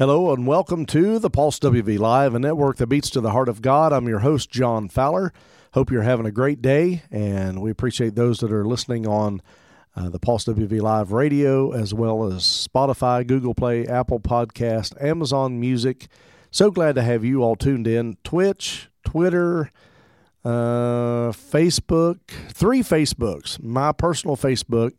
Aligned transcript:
Hello 0.00 0.32
and 0.32 0.46
welcome 0.46 0.86
to 0.86 1.18
the 1.18 1.28
Pulse 1.28 1.58
WV 1.58 1.98
Live, 1.98 2.34
a 2.34 2.38
network 2.38 2.78
that 2.78 2.86
beats 2.86 3.10
to 3.10 3.20
the 3.20 3.32
heart 3.32 3.50
of 3.50 3.60
God. 3.60 3.92
I'm 3.92 4.08
your 4.08 4.20
host, 4.20 4.48
John 4.48 4.88
Fowler. 4.88 5.30
Hope 5.74 5.90
you're 5.90 6.04
having 6.04 6.24
a 6.24 6.30
great 6.30 6.62
day, 6.62 7.02
and 7.10 7.60
we 7.60 7.70
appreciate 7.70 8.14
those 8.14 8.38
that 8.38 8.50
are 8.50 8.64
listening 8.64 9.06
on 9.06 9.42
uh, 9.94 10.08
the 10.08 10.18
Pulse 10.18 10.46
WV 10.46 10.80
Live 10.80 11.12
radio, 11.12 11.72
as 11.72 11.92
well 11.92 12.24
as 12.24 12.44
Spotify, 12.44 13.26
Google 13.26 13.54
Play, 13.54 13.86
Apple 13.86 14.20
Podcast, 14.20 14.94
Amazon 15.04 15.60
Music. 15.60 16.08
So 16.50 16.70
glad 16.70 16.94
to 16.94 17.02
have 17.02 17.22
you 17.22 17.42
all 17.42 17.54
tuned 17.54 17.86
in. 17.86 18.16
Twitch, 18.24 18.88
Twitter, 19.04 19.70
uh, 20.46 21.28
Facebook, 21.30 22.20
three 22.48 22.80
Facebooks. 22.80 23.62
My 23.62 23.92
personal 23.92 24.38
Facebook 24.38 24.92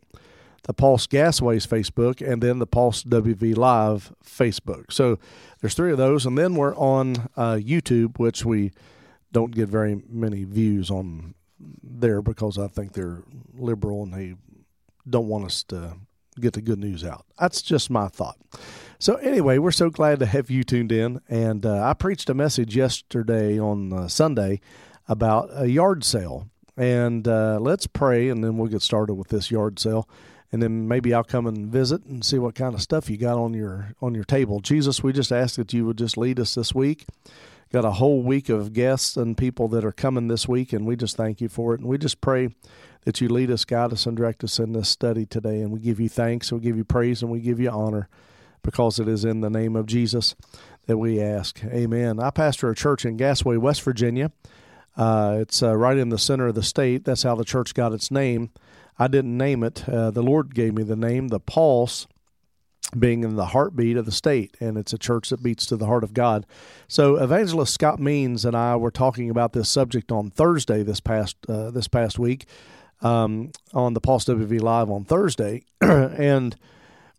the 0.64 0.72
Pulse 0.72 1.06
Gassaway's 1.06 1.66
Facebook, 1.66 2.26
and 2.26 2.42
then 2.42 2.58
the 2.58 2.66
Pulse 2.66 3.02
WV 3.02 3.56
Live 3.56 4.12
Facebook. 4.24 4.92
So 4.92 5.18
there's 5.60 5.74
three 5.74 5.92
of 5.92 5.98
those, 5.98 6.24
and 6.24 6.38
then 6.38 6.54
we're 6.54 6.76
on 6.76 7.28
uh, 7.36 7.54
YouTube, 7.54 8.18
which 8.18 8.44
we 8.44 8.72
don't 9.32 9.54
get 9.54 9.68
very 9.68 10.02
many 10.08 10.44
views 10.44 10.90
on 10.90 11.34
there 11.82 12.22
because 12.22 12.58
I 12.58 12.68
think 12.68 12.92
they're 12.92 13.22
liberal 13.54 14.02
and 14.02 14.12
they 14.12 14.34
don't 15.08 15.28
want 15.28 15.44
us 15.44 15.62
to 15.64 15.96
get 16.40 16.52
the 16.52 16.62
good 16.62 16.78
news 16.78 17.04
out. 17.04 17.24
That's 17.38 17.62
just 17.62 17.90
my 17.90 18.08
thought. 18.08 18.38
So 18.98 19.16
anyway, 19.16 19.58
we're 19.58 19.72
so 19.72 19.90
glad 19.90 20.20
to 20.20 20.26
have 20.26 20.48
you 20.48 20.62
tuned 20.62 20.92
in, 20.92 21.20
and 21.28 21.66
uh, 21.66 21.82
I 21.82 21.94
preached 21.94 22.30
a 22.30 22.34
message 22.34 22.76
yesterday 22.76 23.58
on 23.58 23.92
uh, 23.92 24.08
Sunday 24.08 24.60
about 25.08 25.50
a 25.52 25.68
yard 25.68 26.04
sale. 26.04 26.48
And 26.76 27.26
uh, 27.28 27.58
let's 27.60 27.86
pray, 27.86 28.28
and 28.28 28.42
then 28.42 28.56
we'll 28.56 28.70
get 28.70 28.80
started 28.80 29.14
with 29.14 29.28
this 29.28 29.50
yard 29.50 29.78
sale 29.78 30.08
and 30.52 30.62
then 30.62 30.86
maybe 30.86 31.14
I'll 31.14 31.24
come 31.24 31.46
and 31.46 31.72
visit 31.72 32.04
and 32.04 32.24
see 32.24 32.38
what 32.38 32.54
kind 32.54 32.74
of 32.74 32.82
stuff 32.82 33.08
you 33.08 33.16
got 33.16 33.38
on 33.38 33.54
your 33.54 33.94
on 34.02 34.14
your 34.14 34.24
table. 34.24 34.60
Jesus, 34.60 35.02
we 35.02 35.12
just 35.12 35.32
ask 35.32 35.56
that 35.56 35.72
you 35.72 35.86
would 35.86 35.98
just 35.98 36.16
lead 36.16 36.38
us 36.38 36.54
this 36.54 36.74
week. 36.74 37.06
Got 37.72 37.86
a 37.86 37.92
whole 37.92 38.22
week 38.22 38.50
of 38.50 38.74
guests 38.74 39.16
and 39.16 39.36
people 39.36 39.66
that 39.68 39.82
are 39.82 39.92
coming 39.92 40.28
this 40.28 40.46
week, 40.46 40.74
and 40.74 40.86
we 40.86 40.94
just 40.94 41.16
thank 41.16 41.40
you 41.40 41.48
for 41.48 41.72
it. 41.72 41.80
And 41.80 41.88
we 41.88 41.96
just 41.96 42.20
pray 42.20 42.54
that 43.04 43.20
you 43.22 43.28
lead 43.28 43.50
us, 43.50 43.64
guide 43.64 43.94
us, 43.94 44.04
and 44.04 44.14
direct 44.14 44.44
us 44.44 44.58
in 44.58 44.74
this 44.74 44.90
study 44.90 45.24
today. 45.24 45.62
And 45.62 45.72
we 45.72 45.80
give 45.80 45.98
you 45.98 46.10
thanks, 46.10 46.50
and 46.50 46.60
we 46.60 46.64
give 46.64 46.76
you 46.76 46.84
praise, 46.84 47.22
and 47.22 47.30
we 47.30 47.40
give 47.40 47.58
you 47.58 47.70
honor 47.70 48.10
because 48.62 49.00
it 49.00 49.08
is 49.08 49.24
in 49.24 49.40
the 49.40 49.48
name 49.48 49.74
of 49.74 49.86
Jesus 49.86 50.36
that 50.86 50.98
we 50.98 51.20
ask. 51.20 51.64
Amen. 51.64 52.20
I 52.20 52.28
pastor 52.28 52.70
a 52.70 52.74
church 52.74 53.06
in 53.06 53.16
Gassaway, 53.16 53.58
West 53.58 53.82
Virginia. 53.82 54.30
Uh, 54.94 55.38
it's 55.40 55.62
uh, 55.62 55.74
right 55.74 55.96
in 55.96 56.10
the 56.10 56.18
center 56.18 56.48
of 56.48 56.54
the 56.54 56.62
state. 56.62 57.04
That's 57.04 57.22
how 57.22 57.34
the 57.34 57.44
church 57.44 57.72
got 57.72 57.92
its 57.92 58.10
name. 58.10 58.50
I 58.98 59.08
didn't 59.08 59.36
name 59.36 59.62
it. 59.62 59.88
Uh, 59.88 60.10
the 60.10 60.22
Lord 60.22 60.54
gave 60.54 60.74
me 60.74 60.82
the 60.82 60.96
name, 60.96 61.28
the 61.28 61.40
Pulse, 61.40 62.06
being 62.98 63.24
in 63.24 63.36
the 63.36 63.46
heartbeat 63.46 63.96
of 63.96 64.04
the 64.04 64.12
state, 64.12 64.56
and 64.60 64.76
it's 64.76 64.92
a 64.92 64.98
church 64.98 65.30
that 65.30 65.42
beats 65.42 65.64
to 65.66 65.76
the 65.76 65.86
heart 65.86 66.04
of 66.04 66.12
God. 66.12 66.44
So, 66.88 67.16
Evangelist 67.16 67.72
Scott 67.72 67.98
Means 67.98 68.44
and 68.44 68.56
I 68.56 68.76
were 68.76 68.90
talking 68.90 69.30
about 69.30 69.52
this 69.52 69.68
subject 69.68 70.12
on 70.12 70.30
Thursday 70.30 70.82
this 70.82 71.00
past 71.00 71.36
uh, 71.48 71.70
this 71.70 71.88
past 71.88 72.18
week 72.18 72.46
um, 73.00 73.50
on 73.72 73.94
the 73.94 74.00
Pulse 74.00 74.26
WV 74.26 74.60
Live 74.60 74.90
on 74.90 75.04
Thursday, 75.04 75.62
and 75.80 76.56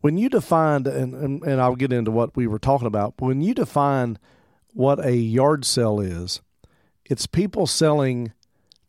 when 0.01 0.17
you 0.17 0.29
define 0.29 0.85
and, 0.85 1.13
and 1.15 1.43
and 1.43 1.61
I'll 1.61 1.75
get 1.75 1.93
into 1.93 2.11
what 2.11 2.35
we 2.35 2.45
were 2.45 2.59
talking 2.59 2.87
about. 2.87 3.15
When 3.19 3.41
you 3.41 3.53
define 3.53 4.19
what 4.73 5.03
a 5.03 5.15
yard 5.15 5.65
sale 5.65 5.99
is, 5.99 6.41
it's 7.05 7.25
people 7.25 7.65
selling 7.65 8.33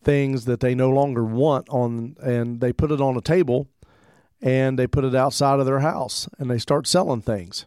things 0.05 0.44
that 0.44 0.60
they 0.60 0.74
no 0.74 0.91
longer 0.91 1.24
want 1.24 1.69
on 1.69 2.16
and 2.22 2.60
they 2.60 2.72
put 2.72 2.92
it 2.92 3.00
on 3.00 3.16
a 3.16 3.20
table 3.20 3.69
and 4.41 4.78
they 4.78 4.86
put 4.86 5.05
it 5.05 5.14
outside 5.14 5.58
of 5.58 5.66
their 5.66 5.80
house 5.80 6.28
and 6.38 6.50
they 6.50 6.58
start 6.58 6.86
selling 6.86 7.22
things. 7.22 7.66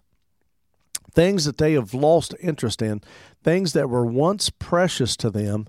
Things 1.12 1.46
that 1.46 1.58
they 1.58 1.74
have 1.74 1.94
lost 1.94 2.36
interest 2.40 2.82
in 2.82 3.02
things 3.44 3.74
that 3.74 3.90
were 3.90 4.06
once 4.06 4.50
precious 4.50 5.16
to 5.18 5.30
them 5.30 5.68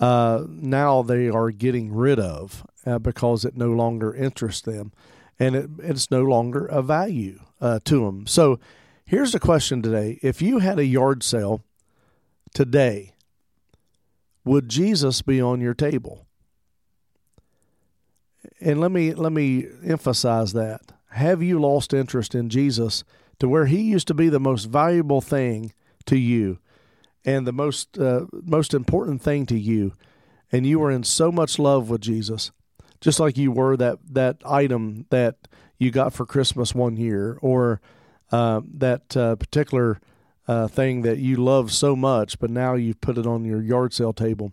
uh, 0.00 0.44
now 0.48 1.02
they 1.02 1.28
are 1.28 1.50
getting 1.50 1.92
rid 1.92 2.18
of 2.18 2.64
uh, 2.86 2.98
because 2.98 3.44
it 3.44 3.56
no 3.56 3.70
longer 3.70 4.14
interests 4.14 4.62
them 4.62 4.92
and 5.38 5.56
it, 5.56 5.70
it's 5.78 6.10
no 6.10 6.22
longer 6.22 6.66
a 6.66 6.82
value 6.82 7.40
uh, 7.60 7.80
to 7.84 8.04
them. 8.06 8.26
So 8.26 8.60
here's 9.04 9.32
the 9.32 9.40
question 9.40 9.82
today. 9.82 10.18
If 10.22 10.40
you 10.40 10.60
had 10.60 10.78
a 10.78 10.86
yard 10.86 11.22
sale 11.22 11.64
today 12.54 13.14
would 14.48 14.68
Jesus 14.68 15.22
be 15.22 15.40
on 15.40 15.60
your 15.60 15.74
table? 15.74 16.26
And 18.60 18.80
let 18.80 18.90
me 18.90 19.14
let 19.14 19.32
me 19.32 19.66
emphasize 19.84 20.52
that. 20.54 20.80
Have 21.10 21.42
you 21.42 21.60
lost 21.60 21.92
interest 21.92 22.34
in 22.34 22.48
Jesus 22.48 23.04
to 23.38 23.48
where 23.48 23.66
he 23.66 23.82
used 23.82 24.08
to 24.08 24.14
be 24.14 24.28
the 24.28 24.40
most 24.40 24.64
valuable 24.64 25.20
thing 25.20 25.72
to 26.06 26.16
you 26.16 26.58
and 27.24 27.46
the 27.46 27.52
most 27.52 27.98
uh, 27.98 28.26
most 28.32 28.74
important 28.74 29.22
thing 29.22 29.46
to 29.46 29.58
you 29.58 29.92
and 30.50 30.66
you 30.66 30.78
were 30.78 30.90
in 30.90 31.04
so 31.04 31.30
much 31.30 31.58
love 31.58 31.90
with 31.90 32.00
Jesus 32.00 32.50
just 33.00 33.20
like 33.20 33.36
you 33.36 33.52
were 33.52 33.76
that 33.76 33.98
that 34.10 34.38
item 34.46 35.06
that 35.10 35.36
you 35.78 35.90
got 35.90 36.12
for 36.12 36.24
Christmas 36.26 36.74
one 36.74 36.96
year 36.96 37.38
or 37.42 37.80
uh, 38.32 38.60
that 38.74 39.16
uh, 39.16 39.36
particular 39.36 40.00
uh, 40.48 40.66
thing 40.66 41.02
that 41.02 41.18
you 41.18 41.36
love 41.36 41.70
so 41.70 41.94
much, 41.94 42.38
but 42.38 42.50
now 42.50 42.74
you've 42.74 43.02
put 43.02 43.18
it 43.18 43.26
on 43.26 43.44
your 43.44 43.62
yard 43.62 43.92
sale 43.92 44.14
table. 44.14 44.52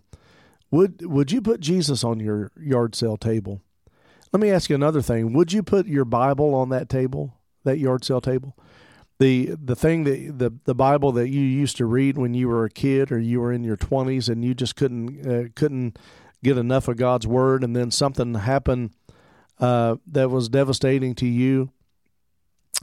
Would 0.70 1.06
would 1.06 1.32
you 1.32 1.40
put 1.40 1.60
Jesus 1.60 2.04
on 2.04 2.20
your 2.20 2.52
yard 2.60 2.94
sale 2.94 3.16
table? 3.16 3.62
Let 4.32 4.40
me 4.40 4.50
ask 4.50 4.68
you 4.68 4.76
another 4.76 5.00
thing. 5.00 5.32
Would 5.32 5.52
you 5.52 5.62
put 5.62 5.86
your 5.86 6.04
Bible 6.04 6.54
on 6.54 6.68
that 6.68 6.90
table, 6.90 7.38
that 7.64 7.78
yard 7.78 8.04
sale 8.04 8.20
table? 8.20 8.54
The 9.18 9.56
the 9.58 9.74
thing 9.74 10.04
that 10.04 10.38
the 10.38 10.52
the 10.64 10.74
Bible 10.74 11.12
that 11.12 11.30
you 11.30 11.40
used 11.40 11.78
to 11.78 11.86
read 11.86 12.18
when 12.18 12.34
you 12.34 12.48
were 12.48 12.66
a 12.66 12.70
kid 12.70 13.10
or 13.10 13.18
you 13.18 13.40
were 13.40 13.52
in 13.52 13.64
your 13.64 13.78
20s 13.78 14.28
and 14.28 14.44
you 14.44 14.54
just 14.54 14.76
couldn't 14.76 15.26
uh, 15.26 15.48
couldn't 15.54 15.98
get 16.44 16.58
enough 16.58 16.88
of 16.88 16.98
God's 16.98 17.26
word 17.26 17.64
and 17.64 17.74
then 17.74 17.90
something 17.90 18.34
happened 18.34 18.90
uh, 19.58 19.96
that 20.06 20.30
was 20.30 20.50
devastating 20.50 21.14
to 21.14 21.26
you 21.26 21.70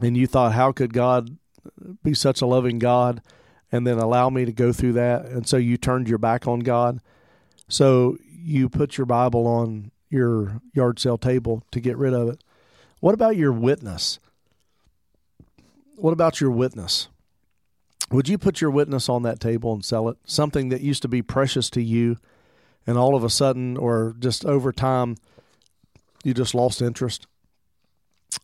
and 0.02 0.18
you 0.18 0.26
thought 0.26 0.54
how 0.54 0.72
could 0.72 0.92
God 0.92 1.38
be 2.04 2.14
such 2.14 2.42
a 2.42 2.46
loving 2.46 2.80
God 2.80 3.22
and 3.72 3.88
then 3.88 3.98
allow 3.98 4.30
me 4.30 4.46
to 4.46 4.52
go 4.52 4.72
through 4.72 4.94
that. 4.94 5.26
And 5.26 5.48
so 5.48 5.58
you 5.58 5.78
turned 5.78 6.08
your 6.08 6.18
back 6.18 6.48
on 6.48 6.60
God. 6.60 7.00
So 7.68 8.18
you 8.30 8.70
put 8.70 8.98
your 8.98 9.06
Bible 9.06 9.48
on 9.48 9.92
your 10.10 10.62
yard 10.74 11.00
sale 11.00 11.18
table 11.18 11.64
to 11.72 11.80
get 11.80 11.98
rid 11.98 12.14
of 12.14 12.30
it. 12.30 12.44
What 13.00 13.14
about 13.14 13.36
your 13.36 13.52
witness? 13.52 14.20
What 15.96 16.12
about 16.12 16.40
your 16.40 16.52
witness? 16.52 17.08
Would 18.12 18.30
you 18.30 18.38
put 18.38 18.62
your 18.62 18.70
witness 18.70 19.10
on 19.10 19.24
that 19.24 19.40
table 19.40 19.74
and 19.74 19.84
sell 19.84 20.08
it? 20.10 20.18
Something 20.26 20.70
that 20.70 20.82
used 20.82 21.02
to 21.02 21.08
be 21.08 21.22
precious 21.22 21.70
to 21.72 21.82
you, 21.82 22.18
and 22.86 22.98
all 22.98 23.16
of 23.16 23.24
a 23.24 23.30
sudden, 23.30 23.76
or 23.76 24.16
just 24.20 24.46
over 24.46 24.72
time, 24.72 25.16
you 26.24 26.34
just 26.34 26.54
lost 26.54 26.82
interest? 26.82 27.26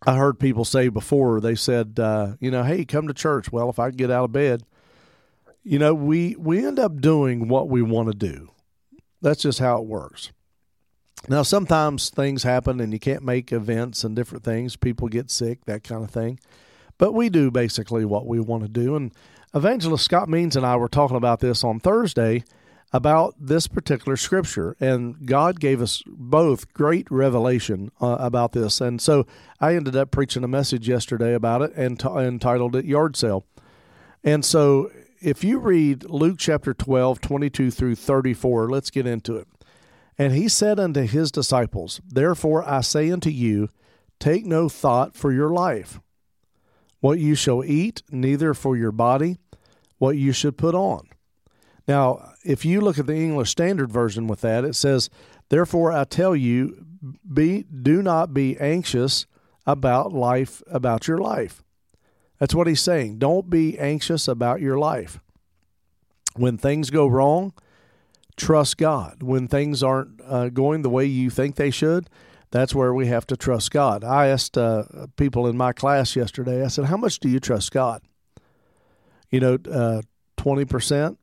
I 0.06 0.16
heard 0.16 0.40
people 0.40 0.66
say 0.66 0.88
before 0.90 1.42
they 1.42 1.56
said, 1.56 2.00
uh, 2.00 2.34
you 2.40 2.52
know, 2.52 2.64
hey, 2.64 2.86
come 2.86 3.08
to 3.08 3.14
church. 3.14 3.52
Well, 3.52 3.70
if 3.70 3.80
I 3.80 3.92
get 3.92 4.10
out 4.10 4.26
of 4.26 4.32
bed, 4.32 4.64
you 5.64 5.78
know, 5.78 5.94
we 5.94 6.36
we 6.38 6.66
end 6.66 6.80
up 6.80 7.02
doing 7.02 7.48
what 7.48 7.68
we 7.70 7.82
want 7.82 8.10
to 8.10 8.16
do. 8.16 8.52
That's 9.22 9.42
just 9.42 9.60
how 9.60 9.80
it 9.80 9.86
works. 9.86 10.32
Now, 11.28 11.42
sometimes 11.42 12.10
things 12.10 12.44
happen 12.44 12.80
and 12.80 12.94
you 12.94 13.00
can't 13.00 13.24
make 13.24 13.52
events 13.52 14.06
and 14.06 14.16
different 14.16 14.46
things. 14.46 14.78
People 14.78 15.10
get 15.10 15.30
sick, 15.30 15.66
that 15.66 15.84
kind 15.84 16.04
of 16.04 16.10
thing. 16.10 16.40
But 16.98 17.14
we 17.14 17.30
do 17.30 17.52
basically 17.52 18.06
what 18.06 18.26
we 18.26 18.40
want 18.40 18.64
to 18.64 18.70
do. 18.70 18.96
And 18.96 19.12
Evangelist 19.54 20.06
Scott 20.06 20.30
Means 20.30 20.56
and 20.56 20.66
I 20.66 20.78
were 20.78 20.88
talking 20.88 21.18
about 21.18 21.42
this 21.42 21.64
on 21.64 21.82
Thursday 21.82 22.46
about 22.92 23.36
this 23.40 23.68
particular 23.68 24.18
scripture. 24.18 24.76
And 24.80 25.26
God 25.26 25.60
gave 25.60 25.82
us 25.82 26.02
both 26.08 26.74
great 26.74 27.10
revelation 27.12 27.92
uh, 28.02 28.18
about 28.20 28.54
this. 28.54 28.82
And 28.82 29.02
so 29.02 29.26
I 29.60 29.76
ended 29.76 29.96
up 29.96 30.12
preaching 30.12 30.44
a 30.44 30.48
message 30.48 30.88
yesterday 30.88 31.34
about 31.34 31.62
it 31.62 31.74
and 31.76 32.00
t- 32.00 32.08
entitled 32.08 32.76
it 32.76 32.86
Yard 32.86 33.16
Sale. 33.16 33.46
And 34.24 34.44
so 34.44 34.92
if 35.22 35.44
you 35.44 35.60
read 35.60 36.06
Luke 36.06 36.38
chapter 36.40 36.74
12, 36.74 37.22
22 37.22 37.72
through 37.72 37.96
34, 37.96 38.70
let's 38.70 38.90
get 38.90 39.06
into 39.06 39.36
it. 39.36 39.48
And 40.18 40.34
he 40.34 40.50
said 40.50 40.80
unto 40.80 41.02
his 41.02 41.32
disciples, 41.32 42.02
Therefore 42.08 42.68
I 42.68 42.82
say 42.82 43.10
unto 43.12 43.30
you, 43.30 43.70
take 44.20 44.46
no 44.46 44.68
thought 44.68 45.16
for 45.16 45.32
your 45.32 45.50
life, 45.50 46.00
what 47.00 47.20
you 47.20 47.36
shall 47.36 47.64
eat, 47.64 48.04
neither 48.12 48.54
for 48.54 48.76
your 48.76 48.92
body, 48.92 49.38
what 49.98 50.18
you 50.18 50.34
should 50.34 50.58
put 50.58 50.76
on. 50.76 51.08
Now, 51.88 52.34
if 52.50 52.66
you 52.66 52.82
look 52.82 52.98
at 53.00 53.08
the 53.08 53.16
English 53.16 53.50
Standard 53.50 53.92
Version 53.92 54.28
with 54.28 54.42
that, 54.42 54.64
it 54.66 54.76
says, 54.76 55.10
Therefore 55.50 55.92
I 55.92 56.04
tell 56.04 56.36
you, 56.36 56.86
be 57.32 57.64
do 57.64 58.02
not 58.02 58.34
be 58.34 58.58
anxious 58.58 59.26
about 59.66 60.14
life, 60.14 60.62
about 60.68 61.08
your 61.08 61.18
life. 61.18 61.64
That's 62.40 62.56
what 62.56 62.68
he's 62.68 62.82
saying. 62.82 63.20
Don't 63.20 63.50
be 63.50 63.78
anxious 63.78 64.28
about 64.28 64.62
your 64.62 64.78
life. 64.78 65.20
When 66.36 66.58
things 66.58 66.90
go 66.90 67.08
wrong, 67.08 67.54
trust 68.38 68.78
God. 68.78 69.22
When 69.22 69.48
things 69.48 69.84
aren't 69.84 70.22
uh, 70.26 70.50
going 70.50 70.82
the 70.82 70.90
way 70.90 71.06
you 71.06 71.30
think 71.30 71.56
they 71.56 71.72
should, 71.72 72.10
that's 72.52 72.74
where 72.74 72.94
we 72.94 73.08
have 73.08 73.28
to 73.28 73.38
trust 73.38 73.72
God. 73.72 74.04
I 74.04 74.28
asked 74.28 74.58
uh, 74.58 74.84
people 75.18 75.48
in 75.48 75.58
my 75.58 75.74
class 75.74 76.16
yesterday, 76.16 76.64
I 76.64 76.68
said, 76.68 76.86
How 76.86 76.98
much 76.98 77.20
do 77.20 77.30
you 77.30 77.40
trust 77.40 77.72
God? 77.72 78.02
you 79.32 79.40
know, 79.40 79.58
uh, 79.72 80.02
20%, 80.38 81.18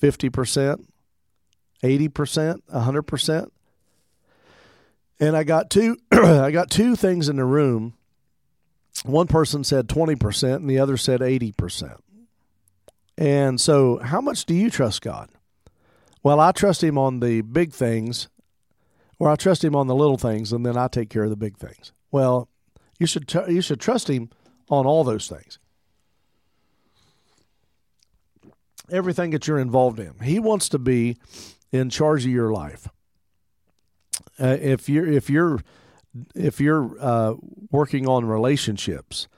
50%, 0.00 0.84
80%, 1.82 2.60
100%. 2.72 3.50
And 5.20 5.36
I 5.36 5.42
got 5.42 5.70
two 5.70 5.96
I 6.12 6.50
got 6.50 6.70
two 6.70 6.94
things 6.94 7.28
in 7.28 7.36
the 7.36 7.44
room. 7.44 7.94
One 9.04 9.26
person 9.26 9.64
said 9.64 9.88
20% 9.88 10.56
and 10.56 10.70
the 10.70 10.78
other 10.78 10.96
said 10.96 11.20
80%. 11.20 11.98
And 13.16 13.60
so, 13.60 13.98
how 13.98 14.20
much 14.20 14.44
do 14.44 14.54
you 14.54 14.70
trust 14.70 15.02
God? 15.02 15.28
Well, 16.22 16.40
I 16.40 16.52
trust 16.52 16.84
him 16.84 16.98
on 16.98 17.20
the 17.20 17.40
big 17.40 17.72
things 17.72 18.28
or 19.18 19.28
I 19.28 19.36
trust 19.36 19.64
him 19.64 19.74
on 19.74 19.88
the 19.88 19.94
little 19.94 20.18
things 20.18 20.52
and 20.52 20.64
then 20.64 20.76
I 20.76 20.88
take 20.88 21.10
care 21.10 21.24
of 21.24 21.30
the 21.30 21.36
big 21.36 21.56
things. 21.56 21.92
Well, 22.10 22.48
you 22.98 23.06
should 23.06 23.32
you 23.48 23.60
should 23.60 23.80
trust 23.80 24.08
him 24.08 24.30
on 24.68 24.86
all 24.86 25.04
those 25.04 25.28
things. 25.28 25.58
Everything 28.90 29.30
that 29.30 29.46
you're 29.46 29.58
involved 29.58 29.98
in. 29.98 30.14
He 30.22 30.38
wants 30.38 30.68
to 30.70 30.78
be 30.78 31.16
in 31.72 31.90
charge 31.90 32.24
of 32.24 32.30
your 32.30 32.52
life. 32.52 32.88
Uh, 34.40 34.56
if 34.60 34.88
you're 34.88 35.06
if 35.06 35.28
you're 35.28 35.60
if 36.34 36.60
you're 36.60 36.96
uh, 37.00 37.34
working 37.70 38.08
on 38.08 38.24
relationships, 38.24 39.28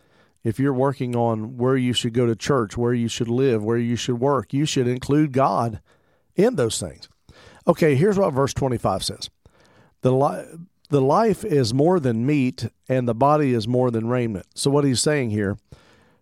if 0.44 0.58
you're 0.58 0.74
working 0.74 1.16
on 1.16 1.56
where 1.56 1.76
you 1.76 1.92
should 1.92 2.14
go 2.14 2.26
to 2.26 2.36
church, 2.36 2.76
where 2.76 2.94
you 2.94 3.08
should 3.08 3.28
live, 3.28 3.62
where 3.62 3.78
you 3.78 3.96
should 3.96 4.20
work, 4.20 4.52
you 4.52 4.64
should 4.64 4.86
include 4.86 5.32
God 5.32 5.80
in 6.36 6.56
those 6.56 6.78
things. 6.78 7.08
Okay, 7.66 7.94
here's 7.94 8.18
what 8.18 8.32
verse 8.32 8.54
25 8.54 9.04
says. 9.04 9.30
The 10.02 10.12
li- 10.12 10.46
the 10.88 11.00
life 11.00 11.44
is 11.44 11.72
more 11.72 12.00
than 12.00 12.26
meat 12.26 12.66
and 12.88 13.06
the 13.06 13.14
body 13.14 13.52
is 13.52 13.68
more 13.68 13.90
than 13.90 14.08
raiment. 14.08 14.46
So 14.54 14.70
what 14.70 14.84
he's 14.84 15.00
saying 15.00 15.30
here, 15.30 15.56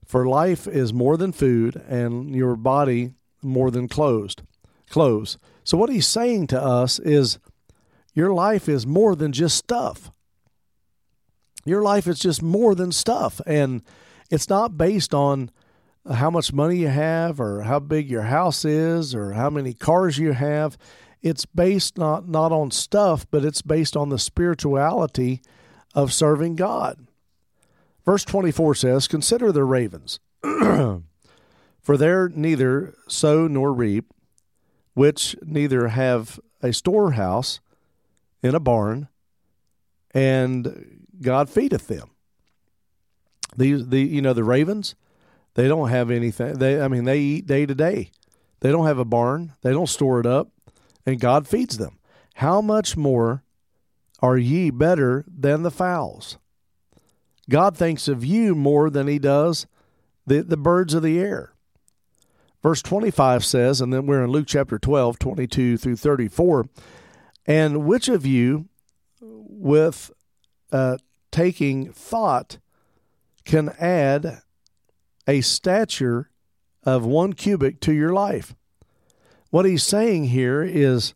for 0.04 0.26
life 0.26 0.66
is 0.66 0.92
more 0.92 1.16
than 1.16 1.32
food 1.32 1.76
and 1.88 2.34
your 2.34 2.54
body 2.56 3.12
more 3.42 3.70
than 3.70 3.88
closed 3.88 4.42
Clothes. 4.90 5.36
So 5.64 5.76
what 5.76 5.90
he's 5.90 6.06
saying 6.06 6.46
to 6.46 6.62
us 6.62 6.98
is 6.98 7.38
your 8.14 8.32
life 8.32 8.70
is 8.70 8.86
more 8.86 9.14
than 9.14 9.32
just 9.32 9.58
stuff. 9.58 10.10
Your 11.66 11.82
life 11.82 12.06
is 12.06 12.18
just 12.18 12.42
more 12.42 12.74
than 12.74 12.90
stuff 12.90 13.40
and 13.46 13.82
it's 14.30 14.48
not 14.48 14.78
based 14.78 15.12
on 15.12 15.50
how 16.10 16.30
much 16.30 16.54
money 16.54 16.78
you 16.78 16.88
have 16.88 17.38
or 17.38 17.62
how 17.62 17.80
big 17.80 18.08
your 18.08 18.22
house 18.22 18.64
is 18.64 19.14
or 19.14 19.32
how 19.32 19.50
many 19.50 19.74
cars 19.74 20.16
you 20.16 20.32
have 20.32 20.78
it's 21.22 21.44
based 21.46 21.98
not 21.98 22.28
not 22.28 22.52
on 22.52 22.70
stuff, 22.70 23.26
but 23.30 23.44
it's 23.44 23.62
based 23.62 23.96
on 23.96 24.08
the 24.08 24.18
spirituality 24.18 25.42
of 25.94 26.12
serving 26.12 26.56
God. 26.56 27.06
Verse 28.04 28.24
24 28.24 28.74
says, 28.76 29.08
Consider 29.08 29.52
the 29.52 29.64
ravens, 29.64 30.20
for 31.88 31.96
they're 31.96 32.28
neither 32.28 32.94
sow 33.08 33.48
nor 33.48 33.72
reap, 33.72 34.12
which 34.92 35.34
neither 35.40 35.88
have 35.88 36.38
a 36.60 36.70
storehouse 36.70 37.60
in 38.42 38.54
a 38.54 38.60
barn, 38.60 39.08
and 40.10 41.06
God 41.22 41.48
feedeth 41.48 41.86
them. 41.86 42.10
These 43.56 43.88
the 43.88 44.02
you 44.02 44.20
know 44.20 44.34
the 44.34 44.44
ravens, 44.44 44.96
they 45.54 45.66
don't 45.66 45.88
have 45.88 46.10
anything. 46.10 46.58
They 46.58 46.78
I 46.78 46.88
mean 46.88 47.04
they 47.04 47.20
eat 47.20 47.46
day 47.46 47.64
to 47.64 47.74
day. 47.74 48.10
They 48.60 48.70
don't 48.70 48.84
have 48.84 48.98
a 48.98 49.06
barn. 49.06 49.54
They 49.62 49.70
don't 49.70 49.88
store 49.88 50.20
it 50.20 50.26
up 50.26 50.50
and 51.06 51.18
God 51.18 51.48
feeds 51.48 51.78
them. 51.78 51.98
How 52.34 52.60
much 52.60 52.98
more 52.98 53.44
are 54.20 54.36
ye 54.36 54.68
better 54.68 55.24
than 55.26 55.62
the 55.62 55.70
fowls? 55.70 56.36
God 57.48 57.78
thinks 57.78 58.08
of 58.08 58.26
you 58.26 58.54
more 58.54 58.90
than 58.90 59.06
he 59.06 59.18
does 59.18 59.66
the, 60.26 60.42
the 60.42 60.58
birds 60.58 60.92
of 60.92 61.02
the 61.02 61.18
air. 61.18 61.54
Verse 62.68 62.82
25 62.82 63.46
says, 63.46 63.80
and 63.80 63.90
then 63.90 64.04
we're 64.04 64.22
in 64.22 64.30
Luke 64.30 64.46
chapter 64.46 64.78
12, 64.78 65.18
22 65.18 65.78
through 65.78 65.96
34. 65.96 66.68
And 67.46 67.86
which 67.86 68.08
of 68.08 68.26
you, 68.26 68.68
with 69.22 70.10
uh, 70.70 70.98
taking 71.30 71.90
thought, 71.94 72.58
can 73.46 73.70
add 73.80 74.42
a 75.26 75.40
stature 75.40 76.28
of 76.84 77.06
one 77.06 77.32
cubit 77.32 77.80
to 77.80 77.94
your 77.94 78.12
life? 78.12 78.54
What 79.48 79.64
he's 79.64 79.82
saying 79.82 80.24
here 80.24 80.62
is, 80.62 81.14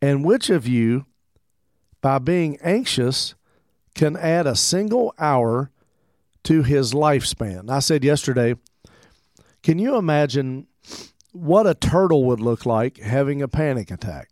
and 0.00 0.24
which 0.24 0.48
of 0.48 0.66
you, 0.66 1.04
by 2.00 2.18
being 2.20 2.56
anxious, 2.62 3.34
can 3.94 4.16
add 4.16 4.46
a 4.46 4.56
single 4.56 5.12
hour 5.18 5.70
to 6.44 6.62
his 6.62 6.94
lifespan? 6.94 7.68
I 7.68 7.80
said 7.80 8.02
yesterday, 8.02 8.54
can 9.62 9.78
you 9.78 9.96
imagine 9.96 10.68
what 11.32 11.66
a 11.66 11.74
turtle 11.74 12.24
would 12.24 12.40
look 12.40 12.66
like 12.66 12.98
having 12.98 13.42
a 13.42 13.48
panic 13.48 13.90
attack? 13.90 14.30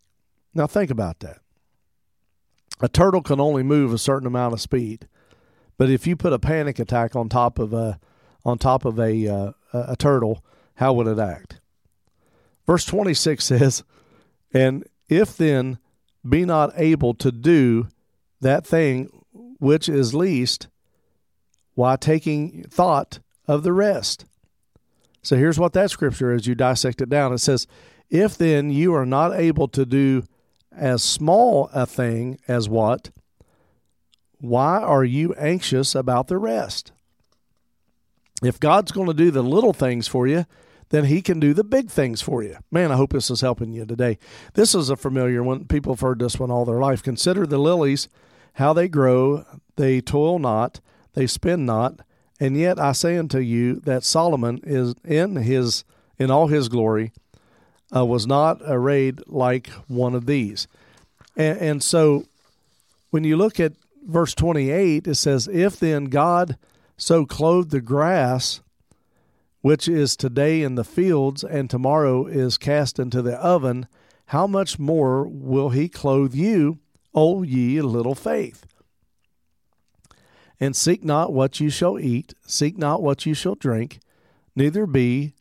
Now, 0.54 0.66
think 0.66 0.90
about 0.90 1.20
that. 1.20 1.38
A 2.80 2.88
turtle 2.88 3.22
can 3.22 3.40
only 3.40 3.62
move 3.62 3.92
a 3.92 3.98
certain 3.98 4.26
amount 4.26 4.54
of 4.54 4.60
speed, 4.60 5.08
but 5.76 5.90
if 5.90 6.06
you 6.06 6.16
put 6.16 6.32
a 6.32 6.38
panic 6.38 6.78
attack 6.78 7.16
on 7.16 7.28
top 7.28 7.58
of 7.58 7.72
a 7.72 7.98
on 8.44 8.56
top 8.56 8.84
of 8.84 8.98
a 8.98 9.26
uh, 9.26 9.52
a 9.72 9.96
turtle, 9.96 10.44
how 10.74 10.92
would 10.92 11.06
it 11.06 11.18
act? 11.18 11.60
Verse 12.66 12.84
26 12.84 13.44
says, 13.44 13.82
And 14.52 14.84
if 15.08 15.36
then 15.36 15.78
be 16.28 16.44
not 16.44 16.70
able 16.76 17.14
to 17.14 17.32
do 17.32 17.88
that 18.40 18.66
thing 18.66 19.08
which 19.58 19.88
is 19.88 20.14
least, 20.14 20.68
why 21.74 21.96
taking 21.96 22.64
thought 22.68 23.20
of 23.46 23.62
the 23.62 23.72
rest? 23.72 24.24
So 25.22 25.36
here's 25.36 25.58
what 25.58 25.72
that 25.74 25.90
scripture 25.90 26.32
is. 26.32 26.46
You 26.46 26.54
dissect 26.54 27.00
it 27.00 27.08
down. 27.08 27.32
It 27.32 27.38
says, 27.38 27.66
If 28.08 28.38
then 28.38 28.70
you 28.70 28.94
are 28.94 29.06
not 29.06 29.34
able 29.34 29.68
to 29.68 29.84
do 29.84 30.24
as 30.72 31.02
small 31.02 31.70
a 31.72 31.86
thing 31.86 32.38
as 32.46 32.68
what? 32.68 33.10
Why 34.40 34.78
are 34.78 35.04
you 35.04 35.34
anxious 35.34 35.94
about 35.94 36.28
the 36.28 36.38
rest? 36.38 36.92
If 38.42 38.60
God's 38.60 38.92
going 38.92 39.08
to 39.08 39.14
do 39.14 39.30
the 39.30 39.42
little 39.42 39.72
things 39.72 40.06
for 40.06 40.26
you, 40.26 40.46
then 40.90 41.04
he 41.04 41.20
can 41.20 41.40
do 41.40 41.52
the 41.52 41.64
big 41.64 41.90
things 41.90 42.22
for 42.22 42.42
you. 42.42 42.56
Man, 42.70 42.92
I 42.92 42.96
hope 42.96 43.12
this 43.12 43.30
is 43.30 43.40
helping 43.40 43.72
you 43.72 43.84
today. 43.84 44.18
This 44.54 44.74
is 44.74 44.90
a 44.90 44.96
familiar 44.96 45.42
one. 45.42 45.66
People 45.66 45.92
have 45.92 46.00
heard 46.00 46.20
this 46.20 46.38
one 46.38 46.50
all 46.50 46.64
their 46.64 46.78
life. 46.78 47.02
Consider 47.02 47.46
the 47.46 47.58
lilies, 47.58 48.08
how 48.54 48.72
they 48.72 48.88
grow. 48.88 49.44
They 49.76 50.00
toil 50.00 50.38
not, 50.38 50.80
they 51.14 51.26
spin 51.26 51.66
not. 51.66 52.00
And 52.40 52.56
yet 52.56 52.78
I 52.78 52.92
say 52.92 53.16
unto 53.16 53.38
you 53.38 53.80
that 53.80 54.04
Solomon 54.04 54.60
is 54.62 54.94
in 55.04 55.36
his 55.36 55.84
in 56.18 56.30
all 56.30 56.48
his 56.48 56.68
glory 56.68 57.12
uh, 57.94 58.04
was 58.04 58.26
not 58.26 58.60
arrayed 58.64 59.20
like 59.26 59.68
one 59.86 60.14
of 60.14 60.26
these. 60.26 60.66
And, 61.36 61.58
and 61.58 61.82
so 61.82 62.24
when 63.10 63.24
you 63.24 63.36
look 63.36 63.58
at 63.58 63.72
verse 64.06 64.34
28, 64.34 65.06
it 65.06 65.14
says, 65.14 65.48
If 65.48 65.78
then 65.78 66.06
God 66.06 66.56
so 66.96 67.24
clothed 67.24 67.70
the 67.70 67.80
grass, 67.80 68.60
which 69.60 69.88
is 69.88 70.16
today 70.16 70.62
in 70.62 70.74
the 70.74 70.84
fields 70.84 71.44
and 71.44 71.70
tomorrow 71.70 72.26
is 72.26 72.58
cast 72.58 72.98
into 72.98 73.22
the 73.22 73.36
oven, 73.36 73.86
how 74.26 74.46
much 74.46 74.78
more 74.78 75.26
will 75.26 75.70
he 75.70 75.88
clothe 75.88 76.34
you, 76.34 76.78
O 77.14 77.42
ye 77.42 77.80
little 77.80 78.14
faith? 78.14 78.66
And 80.60 80.74
seek 80.74 81.04
not 81.04 81.32
what 81.32 81.60
you 81.60 81.70
shall 81.70 81.98
eat, 81.98 82.34
seek 82.46 82.76
not 82.76 83.02
what 83.02 83.26
you 83.26 83.34
shall 83.34 83.54
drink, 83.54 84.00
neither 84.56 84.86
be 84.86 85.34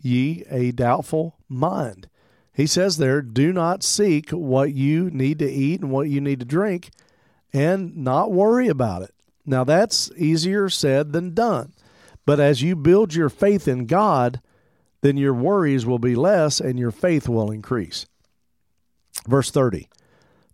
ye 0.00 0.44
a 0.50 0.72
doubtful 0.72 1.36
mind. 1.48 2.08
He 2.52 2.66
says 2.66 2.98
there, 2.98 3.22
do 3.22 3.52
not 3.52 3.82
seek 3.82 4.30
what 4.30 4.74
you 4.74 5.10
need 5.10 5.38
to 5.38 5.50
eat 5.50 5.80
and 5.80 5.90
what 5.90 6.10
you 6.10 6.20
need 6.20 6.40
to 6.40 6.46
drink, 6.46 6.90
and 7.52 7.96
not 7.96 8.32
worry 8.32 8.68
about 8.68 9.02
it. 9.02 9.14
Now, 9.46 9.64
that's 9.64 10.10
easier 10.16 10.68
said 10.68 11.12
than 11.12 11.34
done. 11.34 11.72
But 12.24 12.38
as 12.38 12.62
you 12.62 12.76
build 12.76 13.14
your 13.14 13.28
faith 13.28 13.66
in 13.66 13.86
God, 13.86 14.40
then 15.00 15.16
your 15.16 15.34
worries 15.34 15.84
will 15.84 15.98
be 15.98 16.14
less 16.14 16.60
and 16.60 16.78
your 16.78 16.92
faith 16.92 17.28
will 17.28 17.50
increase. 17.50 18.06
Verse 19.26 19.50
30 19.50 19.88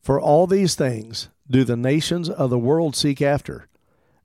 For 0.00 0.20
all 0.20 0.46
these 0.46 0.74
things 0.74 1.28
do 1.50 1.64
the 1.64 1.76
nations 1.76 2.30
of 2.30 2.50
the 2.50 2.58
world 2.58 2.96
seek 2.96 3.20
after, 3.20 3.68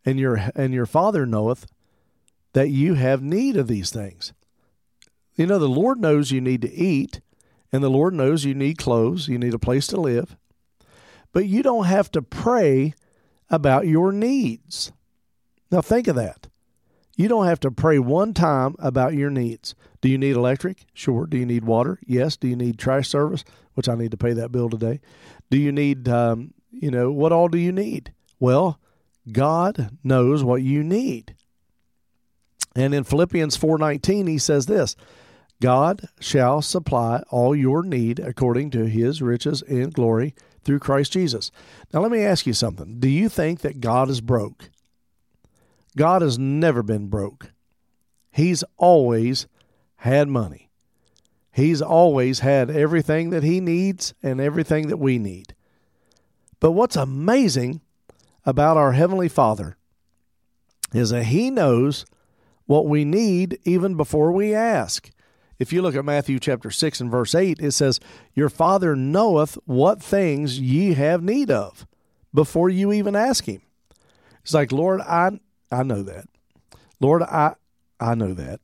and 0.05 0.19
your, 0.19 0.49
and 0.55 0.73
your 0.73 0.85
Father 0.85 1.25
knoweth 1.25 1.65
that 2.53 2.69
you 2.69 2.93
have 2.95 3.21
need 3.21 3.57
of 3.57 3.67
these 3.67 3.91
things. 3.91 4.33
You 5.35 5.47
know, 5.47 5.59
the 5.59 5.67
Lord 5.67 5.99
knows 5.99 6.31
you 6.31 6.41
need 6.41 6.61
to 6.61 6.73
eat, 6.73 7.21
and 7.71 7.83
the 7.83 7.89
Lord 7.89 8.13
knows 8.13 8.45
you 8.45 8.53
need 8.53 8.77
clothes, 8.77 9.27
you 9.27 9.39
need 9.39 9.53
a 9.53 9.59
place 9.59 9.87
to 9.87 9.99
live. 9.99 10.37
But 11.31 11.47
you 11.47 11.63
don't 11.63 11.85
have 11.85 12.11
to 12.11 12.21
pray 12.21 12.93
about 13.49 13.87
your 13.87 14.11
needs. 14.11 14.91
Now, 15.71 15.81
think 15.81 16.07
of 16.07 16.15
that. 16.15 16.47
You 17.15 17.27
don't 17.27 17.45
have 17.45 17.59
to 17.61 17.71
pray 17.71 17.99
one 17.99 18.33
time 18.33 18.75
about 18.79 19.13
your 19.13 19.29
needs. 19.29 19.75
Do 20.01 20.09
you 20.09 20.17
need 20.17 20.35
electric? 20.35 20.85
Sure. 20.93 21.25
Do 21.25 21.37
you 21.37 21.45
need 21.45 21.63
water? 21.63 21.99
Yes. 22.05 22.37
Do 22.37 22.47
you 22.47 22.55
need 22.55 22.77
trash 22.77 23.07
service? 23.07 23.43
Which 23.73 23.89
I 23.89 23.95
need 23.95 24.11
to 24.11 24.17
pay 24.17 24.33
that 24.33 24.51
bill 24.51 24.69
today. 24.69 24.99
Do 25.49 25.57
you 25.57 25.71
need, 25.71 26.07
um, 26.09 26.53
you 26.71 26.91
know, 26.91 27.11
what 27.11 27.31
all 27.31 27.47
do 27.47 27.57
you 27.57 27.71
need? 27.71 28.13
Well, 28.39 28.79
God 29.31 29.97
knows 30.03 30.43
what 30.43 30.61
you 30.61 30.83
need. 30.83 31.35
And 32.75 32.93
in 32.93 33.03
Philippians 33.03 33.57
4:19 33.57 34.27
he 34.27 34.37
says 34.37 34.65
this, 34.65 34.95
God 35.61 36.09
shall 36.19 36.61
supply 36.61 37.23
all 37.29 37.55
your 37.55 37.83
need 37.83 38.19
according 38.19 38.71
to 38.71 38.87
his 38.87 39.21
riches 39.21 39.61
and 39.61 39.93
glory 39.93 40.35
through 40.63 40.79
Christ 40.79 41.13
Jesus. 41.13 41.51
Now 41.93 42.01
let 42.01 42.11
me 42.11 42.21
ask 42.21 42.45
you 42.45 42.53
something. 42.53 42.99
Do 42.99 43.07
you 43.07 43.29
think 43.29 43.61
that 43.61 43.79
God 43.79 44.09
is 44.09 44.21
broke? 44.21 44.69
God 45.95 46.21
has 46.21 46.39
never 46.39 46.83
been 46.83 47.07
broke. 47.07 47.51
He's 48.31 48.63
always 48.77 49.47
had 49.97 50.27
money. 50.27 50.69
He's 51.51 51.81
always 51.81 52.39
had 52.39 52.71
everything 52.71 53.29
that 53.29 53.43
he 53.43 53.61
needs 53.61 54.13
and 54.23 54.41
everything 54.41 54.87
that 54.87 54.97
we 54.97 55.19
need. 55.19 55.53
But 56.59 56.71
what's 56.71 56.95
amazing 56.95 57.81
about 58.45 58.77
our 58.77 58.93
Heavenly 58.93 59.29
Father 59.29 59.77
is 60.93 61.09
that 61.09 61.25
He 61.25 61.49
knows 61.49 62.05
what 62.65 62.85
we 62.85 63.05
need 63.05 63.59
even 63.63 63.95
before 63.95 64.31
we 64.31 64.53
ask. 64.53 65.09
If 65.59 65.71
you 65.71 65.81
look 65.81 65.95
at 65.95 66.05
Matthew 66.05 66.39
chapter 66.39 66.71
6 66.71 67.01
and 67.01 67.11
verse 67.11 67.35
8, 67.35 67.59
it 67.59 67.71
says, 67.71 67.99
Your 68.33 68.49
Father 68.49 68.95
knoweth 68.95 69.57
what 69.65 70.01
things 70.01 70.59
ye 70.59 70.93
have 70.93 71.23
need 71.23 71.51
of 71.51 71.85
before 72.33 72.69
you 72.69 72.91
even 72.91 73.15
ask 73.15 73.45
Him. 73.45 73.61
It's 74.41 74.53
like, 74.53 74.71
Lord, 74.71 75.01
I, 75.01 75.39
I 75.71 75.83
know 75.83 76.03
that. 76.03 76.25
Lord, 76.99 77.21
I, 77.21 77.55
I 77.99 78.15
know 78.15 78.33
that. 78.33 78.59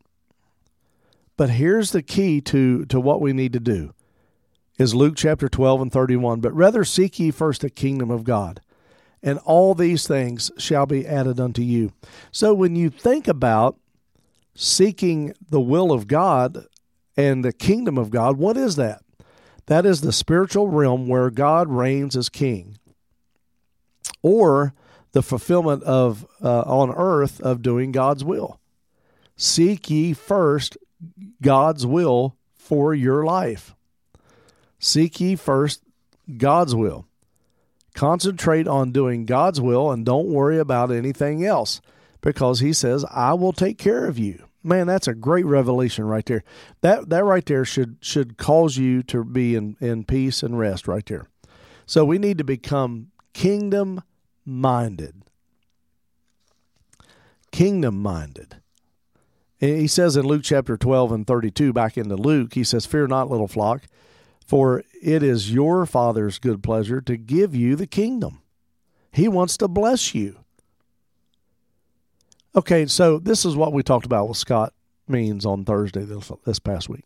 But 1.38 1.52
here's 1.52 1.92
the 1.92 2.04
key 2.04 2.42
to, 2.42 2.86
to 2.88 3.00
what 3.00 3.22
we 3.22 3.32
need 3.32 3.54
to 3.54 3.60
do 3.60 3.94
is 4.78 4.96
Luke 4.96 5.16
chapter 5.16 5.48
12 5.48 5.82
and 5.84 5.92
31. 5.92 6.42
But 6.42 6.54
rather 6.54 6.84
seek 6.84 7.20
ye 7.20 7.32
first 7.32 7.62
the 7.62 7.70
kingdom 7.70 8.12
of 8.12 8.24
God, 8.24 8.62
and 9.22 9.40
all 9.40 9.74
these 9.74 10.08
things 10.08 10.52
shall 10.58 10.86
be 10.86 11.06
added 11.06 11.40
unto 11.40 11.62
you. 11.62 11.92
So 12.32 12.54
when 12.54 12.76
you 12.76 12.90
think 12.90 13.28
about 13.28 13.78
seeking 14.56 15.34
the 15.50 15.62
will 15.62 15.92
of 15.92 16.08
God 16.08 16.66
and 17.18 17.44
the 17.44 17.54
kingdom 17.54 17.98
of 17.98 18.10
God, 18.10 18.38
what 18.38 18.58
is 18.58 18.76
that? 18.78 19.02
That 19.66 19.86
is 19.86 20.02
the 20.02 20.14
spiritual 20.14 20.68
realm 20.68 21.08
where 21.08 21.30
God 21.30 21.70
reigns 21.70 22.16
as 22.16 22.30
king, 22.30 22.78
or 24.24 24.74
the 25.12 25.22
fulfillment 25.22 25.84
of 25.84 26.26
uh, 26.44 26.62
on 26.62 26.92
earth 26.92 27.40
of 27.42 27.62
doing 27.62 27.92
God's 27.92 28.24
will. 28.24 28.60
Seek 29.36 29.90
ye 29.90 30.14
first 30.14 30.78
God's 31.42 31.86
will 31.86 32.36
for 32.56 32.94
your 32.94 33.24
life. 33.24 33.76
Seek 34.80 35.20
ye 35.20 35.36
first 35.36 35.84
God's 36.38 36.76
will. 36.76 37.06
Concentrate 37.94 38.68
on 38.68 38.92
doing 38.92 39.26
God's 39.26 39.60
will 39.60 39.92
and 39.92 40.06
don't 40.06 40.28
worry 40.28 40.60
about 40.60 40.92
anything 40.92 41.44
else 41.44 41.82
because 42.22 42.60
he 42.60 42.74
says, 42.74 43.06
I 43.12 43.34
will 43.34 43.54
take 43.54 43.78
care 43.78 44.06
of 44.06 44.20
you. 44.20 44.46
Man, 44.64 44.88
that's 44.88 45.08
a 45.08 45.16
great 45.16 45.46
revelation 45.46 46.06
right 46.06 46.26
there. 46.26 46.44
That 46.82 47.10
that 47.10 47.24
right 47.24 47.46
there 47.46 47.64
should 47.64 47.98
should 48.02 48.38
cause 48.38 48.76
you 48.78 49.02
to 49.04 49.24
be 49.24 49.56
in, 49.56 49.78
in 49.80 50.04
peace 50.04 50.44
and 50.44 50.60
rest 50.60 50.88
right 50.88 51.06
there. 51.06 51.30
So 51.86 52.04
we 52.04 52.18
need 52.18 52.38
to 52.40 52.44
become 52.44 53.12
kingdom 53.34 54.04
minded. 54.46 55.24
Kingdom 57.52 58.02
minded. 58.02 58.58
He 59.60 59.88
says 59.88 60.16
in 60.16 60.26
Luke 60.26 60.44
chapter 60.44 60.78
12 60.78 61.12
and 61.12 61.28
32, 61.28 61.74
back 61.74 61.98
into 61.98 62.16
Luke, 62.16 62.54
he 62.54 62.64
says, 62.64 62.86
Fear 62.86 63.08
not, 63.08 63.30
little 63.30 63.48
flock, 63.48 63.84
for 64.50 64.84
it 65.00 65.22
is 65.22 65.54
your 65.54 65.86
Father's 65.86 66.40
good 66.40 66.64
pleasure 66.64 67.02
to 67.02 67.18
give 67.18 67.54
you 67.54 67.76
the 67.76 67.86
kingdom. 67.86 68.42
He 69.12 69.28
wants 69.28 69.58
to 69.58 69.68
bless 69.68 70.16
you. 70.16 70.40
Okay, 72.56 72.88
so 72.88 73.20
this 73.20 73.46
is 73.46 73.56
what 73.56 73.74
we 73.74 73.84
talked 73.84 74.08
about 74.08 74.28
with 74.28 74.38
Scott 74.38 74.74
Means 75.08 75.46
on 75.46 75.66
Thursday 75.66 76.02
this, 76.02 76.32
this 76.46 76.58
past 76.58 76.90
week. 76.90 77.06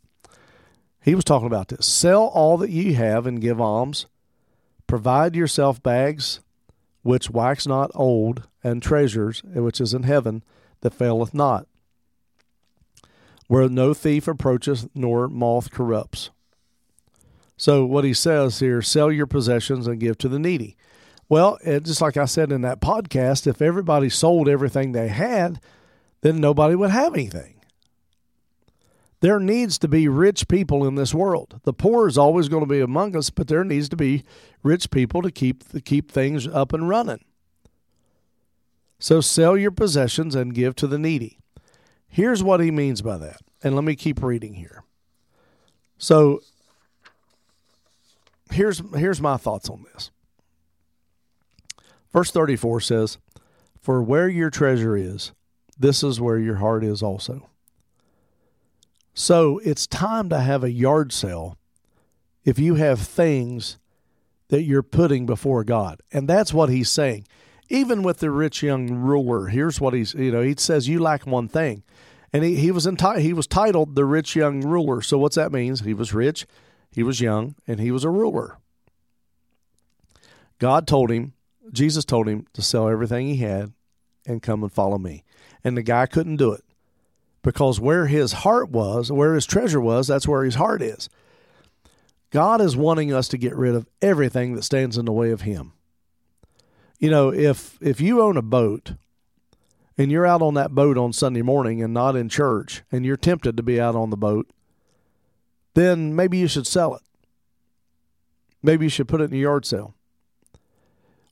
He 1.01 1.15
was 1.15 1.25
talking 1.25 1.47
about 1.47 1.67
this. 1.67 1.85
Sell 1.85 2.27
all 2.27 2.55
that 2.59 2.69
ye 2.69 2.93
have 2.93 3.27
and 3.27 3.41
give 3.41 3.59
alms. 3.59 4.05
Provide 4.87 5.35
yourself 5.35 5.83
bags 5.83 6.39
which 7.01 7.29
wax 7.29 7.67
not 7.67 7.91
old, 7.93 8.47
and 8.63 8.81
treasures 8.81 9.43
which 9.43 9.81
is 9.81 9.93
in 9.93 10.03
heaven 10.03 10.43
that 10.79 10.93
faileth 10.93 11.33
not 11.33 11.67
where 13.47 13.67
no 13.69 13.93
thief 13.93 14.27
approacheth 14.27 14.87
nor 14.95 15.27
moth 15.27 15.69
corrupts. 15.69 16.29
So, 17.63 17.85
what 17.85 18.03
he 18.03 18.13
says 18.13 18.59
here 18.59 18.81
sell 18.81 19.09
your 19.09 19.25
possessions 19.25 19.87
and 19.87 19.97
give 19.97 20.17
to 20.17 20.27
the 20.27 20.37
needy. 20.37 20.75
Well, 21.29 21.57
it, 21.63 21.85
just 21.85 22.01
like 22.01 22.17
I 22.17 22.25
said 22.25 22.51
in 22.51 22.59
that 22.63 22.81
podcast, 22.81 23.47
if 23.47 23.61
everybody 23.61 24.09
sold 24.09 24.49
everything 24.49 24.91
they 24.91 25.07
had, 25.07 25.61
then 26.19 26.41
nobody 26.41 26.75
would 26.75 26.89
have 26.89 27.13
anything. 27.13 27.61
There 29.21 29.39
needs 29.39 29.77
to 29.77 29.87
be 29.87 30.09
rich 30.09 30.49
people 30.49 30.85
in 30.85 30.95
this 30.95 31.13
world. 31.13 31.61
The 31.63 31.71
poor 31.71 32.05
is 32.09 32.17
always 32.17 32.49
going 32.49 32.63
to 32.63 32.69
be 32.69 32.81
among 32.81 33.15
us, 33.15 33.29
but 33.29 33.47
there 33.47 33.63
needs 33.63 33.87
to 33.87 33.95
be 33.95 34.25
rich 34.61 34.91
people 34.91 35.21
to 35.21 35.31
keep 35.31 35.65
to 35.69 35.79
keep 35.79 36.11
things 36.11 36.45
up 36.45 36.73
and 36.73 36.89
running. 36.89 37.23
So 38.99 39.21
sell 39.21 39.55
your 39.55 39.71
possessions 39.71 40.35
and 40.35 40.53
give 40.53 40.75
to 40.75 40.87
the 40.87 40.99
needy. 40.99 41.39
Here's 42.09 42.43
what 42.43 42.59
he 42.59 42.71
means 42.71 43.01
by 43.01 43.17
that. 43.19 43.39
And 43.63 43.73
let 43.73 43.85
me 43.85 43.95
keep 43.95 44.21
reading 44.21 44.55
here. 44.55 44.83
So 45.97 46.41
here's 48.53 48.81
here's 48.95 49.21
my 49.21 49.37
thoughts 49.37 49.69
on 49.69 49.85
this. 49.93 50.11
Verse 52.11 52.31
34 52.31 52.81
says, 52.81 53.17
"For 53.81 54.01
where 54.01 54.29
your 54.29 54.49
treasure 54.49 54.95
is, 54.95 55.31
this 55.77 56.03
is 56.03 56.21
where 56.21 56.37
your 56.37 56.55
heart 56.55 56.83
is 56.83 57.01
also." 57.01 57.49
So 59.13 59.59
it's 59.59 59.85
time 59.85 60.29
to 60.29 60.39
have 60.39 60.63
a 60.63 60.71
yard 60.71 61.11
sale 61.11 61.57
if 62.43 62.57
you 62.57 62.75
have 62.75 62.99
things 62.99 63.77
that 64.49 64.63
you're 64.63 64.83
putting 64.83 65.25
before 65.25 65.63
God. 65.63 66.01
And 66.11 66.27
that's 66.27 66.53
what 66.53 66.69
he's 66.69 66.89
saying. 66.89 67.27
Even 67.69 68.03
with 68.03 68.19
the 68.19 68.31
rich 68.31 68.61
young 68.61 68.89
ruler, 68.89 69.47
here's 69.47 69.79
what 69.79 69.93
he's, 69.93 70.13
you 70.13 70.31
know, 70.31 70.41
he 70.41 70.55
says, 70.57 70.87
You 70.87 70.99
lack 70.99 71.25
one 71.25 71.47
thing 71.47 71.83
and 72.33 72.43
he, 72.43 72.55
he 72.55 72.71
was 72.71 72.87
enti- 72.87 73.19
he 73.19 73.31
was 73.31 73.47
titled 73.47 73.95
the 73.95 74.05
rich 74.05 74.35
young 74.35 74.61
ruler. 74.61 75.01
So 75.01 75.19
what's 75.19 75.35
that 75.35 75.51
means? 75.51 75.81
He 75.81 75.93
was 75.93 76.13
rich, 76.13 76.47
he 76.93 77.03
was 77.03 77.21
young, 77.21 77.55
and 77.67 77.79
he 77.79 77.91
was 77.91 78.03
a 78.03 78.09
ruler. 78.09 78.57
God 80.59 80.87
told 80.87 81.09
him, 81.11 81.33
Jesus 81.71 82.05
told 82.05 82.27
him 82.27 82.45
to 82.53 82.61
sell 82.61 82.87
everything 82.87 83.27
he 83.27 83.37
had 83.37 83.73
and 84.25 84.41
come 84.41 84.63
and 84.63 84.71
follow 84.71 84.97
me. 84.97 85.23
And 85.63 85.75
the 85.75 85.83
guy 85.83 86.05
couldn't 86.05 86.37
do 86.37 86.51
it 86.51 86.63
because 87.41 87.79
where 87.79 88.07
his 88.07 88.31
heart 88.31 88.69
was, 88.69 89.11
where 89.11 89.33
his 89.33 89.45
treasure 89.45 89.81
was, 89.81 90.07
that's 90.07 90.27
where 90.27 90.43
his 90.43 90.55
heart 90.55 90.81
is. 90.81 91.09
God 92.29 92.61
is 92.61 92.75
wanting 92.75 93.13
us 93.13 93.27
to 93.29 93.37
get 93.37 93.55
rid 93.55 93.75
of 93.75 93.87
everything 94.01 94.55
that 94.55 94.63
stands 94.63 94.97
in 94.97 95.05
the 95.05 95.11
way 95.11 95.31
of 95.31 95.41
him. 95.41 95.73
You 96.99 97.11
know, 97.11 97.33
if 97.33 97.77
if 97.81 97.99
you 97.99 98.21
own 98.21 98.37
a 98.37 98.41
boat 98.41 98.93
and 99.97 100.11
you're 100.11 100.25
out 100.25 100.41
on 100.41 100.55
that 100.55 100.73
boat 100.73 100.97
on 100.97 101.13
Sunday 101.13 101.41
morning 101.41 101.83
and 101.83 101.93
not 101.93 102.15
in 102.15 102.29
church, 102.29 102.83
and 102.91 103.05
you're 103.05 103.17
tempted 103.17 103.57
to 103.57 103.63
be 103.63 103.79
out 103.79 103.95
on 103.95 104.09
the 104.09 104.17
boat, 104.17 104.49
then 105.73 106.15
maybe 106.15 106.37
you 106.37 106.47
should 106.47 106.67
sell 106.67 106.95
it. 106.95 107.01
Maybe 108.61 108.85
you 108.85 108.89
should 108.89 109.07
put 109.07 109.21
it 109.21 109.25
in 109.25 109.33
a 109.33 109.41
yard 109.41 109.65
sale. 109.65 109.95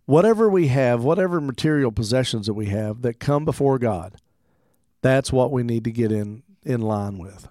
Whatever 0.05 0.49
we 0.49 0.67
have, 0.67 1.03
whatever 1.03 1.39
material 1.39 1.91
possessions 1.91 2.47
that 2.47 2.53
we 2.53 2.65
have 2.67 3.01
that 3.03 3.19
come 3.19 3.45
before 3.45 3.79
God, 3.79 4.15
that's 5.01 5.31
what 5.31 5.51
we 5.51 5.63
need 5.63 5.83
to 5.85 5.91
get 5.91 6.11
in, 6.11 6.43
in 6.63 6.81
line 6.81 7.17
with. 7.17 7.47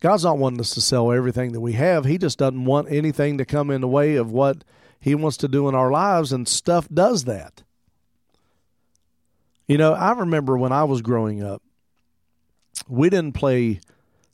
God's 0.00 0.24
not 0.24 0.38
wanting 0.38 0.60
us 0.60 0.70
to 0.70 0.80
sell 0.80 1.12
everything 1.12 1.52
that 1.52 1.60
we 1.60 1.72
have. 1.74 2.04
He 2.04 2.18
just 2.18 2.38
doesn't 2.38 2.64
want 2.64 2.90
anything 2.90 3.38
to 3.38 3.44
come 3.44 3.70
in 3.70 3.80
the 3.80 3.88
way 3.88 4.16
of 4.16 4.32
what 4.32 4.64
He 5.00 5.14
wants 5.14 5.36
to 5.38 5.48
do 5.48 5.68
in 5.68 5.74
our 5.74 5.90
lives, 5.90 6.32
and 6.32 6.46
stuff 6.46 6.88
does 6.92 7.24
that. 7.24 7.62
You 9.68 9.78
know, 9.78 9.94
I 9.94 10.12
remember 10.12 10.58
when 10.58 10.72
I 10.72 10.84
was 10.84 11.02
growing 11.02 11.42
up, 11.42 11.62
we 12.88 13.08
didn't 13.08 13.34
play 13.34 13.80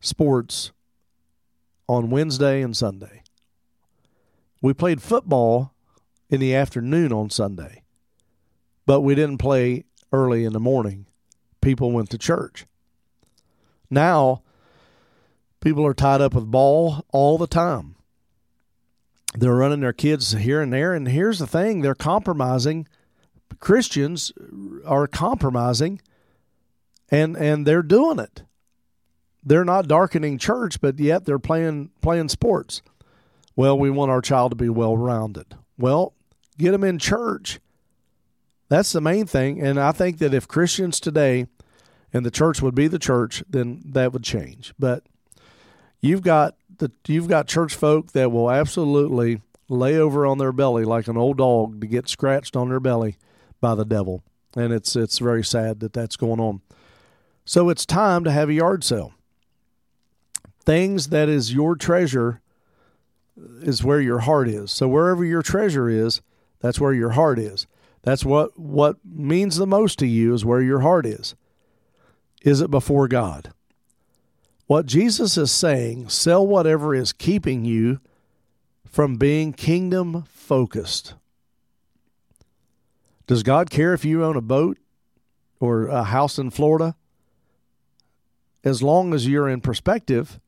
sports 0.01 0.73
on 1.89 2.11
Wednesday 2.11 2.63
and 2.63 2.77
Sunday. 2.77 3.23
We 4.61 4.73
played 4.75 5.03
football 5.03 5.73
in 6.29 6.41
the 6.41 6.55
afternoon 6.55 7.13
on 7.13 7.31
Sunday, 7.31 7.83
but 8.87 9.01
we 9.01 9.15
didn't 9.15 9.39
play 9.39 9.85
early 10.13 10.45
in 10.45 10.53
the 10.53 10.61
morning. 10.61 11.07
People 11.61 11.91
went 11.93 12.11
to 12.11 12.19
church. 12.19 12.67
Now, 13.91 14.43
people 15.61 15.87
are 15.87 15.95
tied 15.95 16.21
up 16.21 16.35
with 16.35 16.51
ball 16.51 17.05
all 17.11 17.39
the 17.39 17.47
time. 17.47 17.97
They're 19.35 19.55
running 19.55 19.81
their 19.81 19.93
kids 19.93 20.33
here 20.33 20.61
and 20.61 20.73
there. 20.73 20.95
And 20.95 21.09
here's 21.09 21.39
the 21.39 21.47
thing 21.47 21.81
they're 21.81 21.95
compromising 21.95 22.87
Christians 23.61 24.33
are 24.87 25.07
compromising 25.07 26.01
and 27.11 27.37
and 27.37 27.67
they're 27.67 27.83
doing 27.83 28.19
it. 28.19 28.43
They're 29.45 29.65
not 29.65 29.89
darkening 29.89 30.39
church, 30.39 30.81
but 30.81 30.99
yet 30.99 31.25
they're 31.25 31.39
playing 31.39 31.91
playing 32.01 32.29
sports. 32.29 32.83
Well, 33.57 33.79
we 33.79 33.91
want 33.91 34.11
our 34.11 34.21
child 34.21 34.53
to 34.53 34.57
be 34.57 34.69
well 34.69 34.97
rounded. 34.97 35.57
Well, 35.77 36.15
get 36.59 36.73
them 36.73 36.85
in 36.85 36.99
church. 36.99 37.61
That's 38.69 38.93
the 38.93 39.01
main 39.01 39.27
thing. 39.27 39.61
And 39.61 39.81
I 39.81 39.93
think 39.93 40.19
that 40.19 40.35
if 40.35 40.47
Christians 40.47 41.01
today 41.01 41.47
and 42.13 42.25
the 42.25 42.31
church 42.31 42.61
would 42.61 42.75
be 42.75 42.87
the 42.87 42.99
church, 42.99 43.43
then 43.49 43.83
that 43.87 44.13
would 44.13 44.25
change. 44.25 44.75
But 44.79 45.05
you've 46.01 46.23
got 46.23 46.57
the 46.79 46.91
you've 47.07 47.29
got 47.29 47.49
church 47.49 47.75
folk 47.75 48.13
that 48.13 48.31
will 48.31 48.51
absolutely 48.51 49.41
lay 49.69 49.97
over 49.97 50.27
on 50.27 50.39
their 50.39 50.53
belly 50.53 50.85
like 50.85 51.09
an 51.09 51.17
old 51.17 51.39
dog 51.39 51.81
to 51.81 51.87
get 51.87 52.09
scratched 52.09 52.57
on 52.57 52.69
their 52.69 52.81
belly 52.81 53.17
by 53.61 53.75
the 53.75 53.85
devil, 53.85 54.23
and 54.57 54.73
it's 54.73 54.97
it's 54.97 55.19
very 55.19 55.45
sad 55.45 55.81
that 55.81 55.93
that's 55.93 56.17
going 56.17 56.41
on. 56.41 56.61
So 57.45 57.69
it's 57.71 57.87
time 57.87 58.25
to 58.25 58.31
have 58.31 58.49
a 58.49 58.55
yard 58.55 58.85
sale. 58.85 59.15
Things 60.69 61.09
that 61.09 61.31
is 61.31 61.55
your 61.55 61.77
treasure 61.77 62.43
is 63.63 63.83
where 63.83 64.03
your 64.03 64.19
heart 64.19 64.49
is. 64.49 64.71
So 64.71 64.87
wherever 64.87 65.25
your 65.25 65.41
treasure 65.41 65.89
is, 65.89 66.21
that's 66.61 66.79
where 66.79 66.93
your 66.93 67.13
heart 67.13 67.39
is. 67.39 67.67
That's 68.03 68.23
what 68.23 68.59
what 68.59 68.99
means 69.03 69.57
the 69.57 69.67
most 69.67 69.99
to 70.01 70.07
you 70.07 70.35
is 70.35 70.45
where 70.45 70.61
your 70.61 70.81
heart 70.81 71.07
is. 71.07 71.35
Is 72.43 72.61
it 72.61 72.71
before 72.71 73.09
God? 73.09 73.55
What 74.67 74.85
Jesus 74.85 75.39
is 75.39 75.51
saying, 75.51 76.11
sell 76.11 76.47
whatever 76.47 76.95
is 76.95 77.15
keeping 77.15 77.65
you 77.65 78.01
from 78.85 79.17
being 79.17 79.55
kingdom 79.55 80.25
focused. 80.29 81.15
Does 83.27 83.43
God 83.43 83.71
care 83.71 83.95
if 83.95 84.05
you 84.05 84.23
own 84.23 84.37
a 84.37 84.43
boat 84.43 84.77
or 85.61 85.87
a 85.87 86.03
house 86.03 86.39
in 86.39 86.51
Florida? 86.51 86.95
As 88.63 88.83
long 88.83 89.15
as 89.15 89.27
you're 89.27 89.49
in 89.49 89.63
perspective 89.63 90.39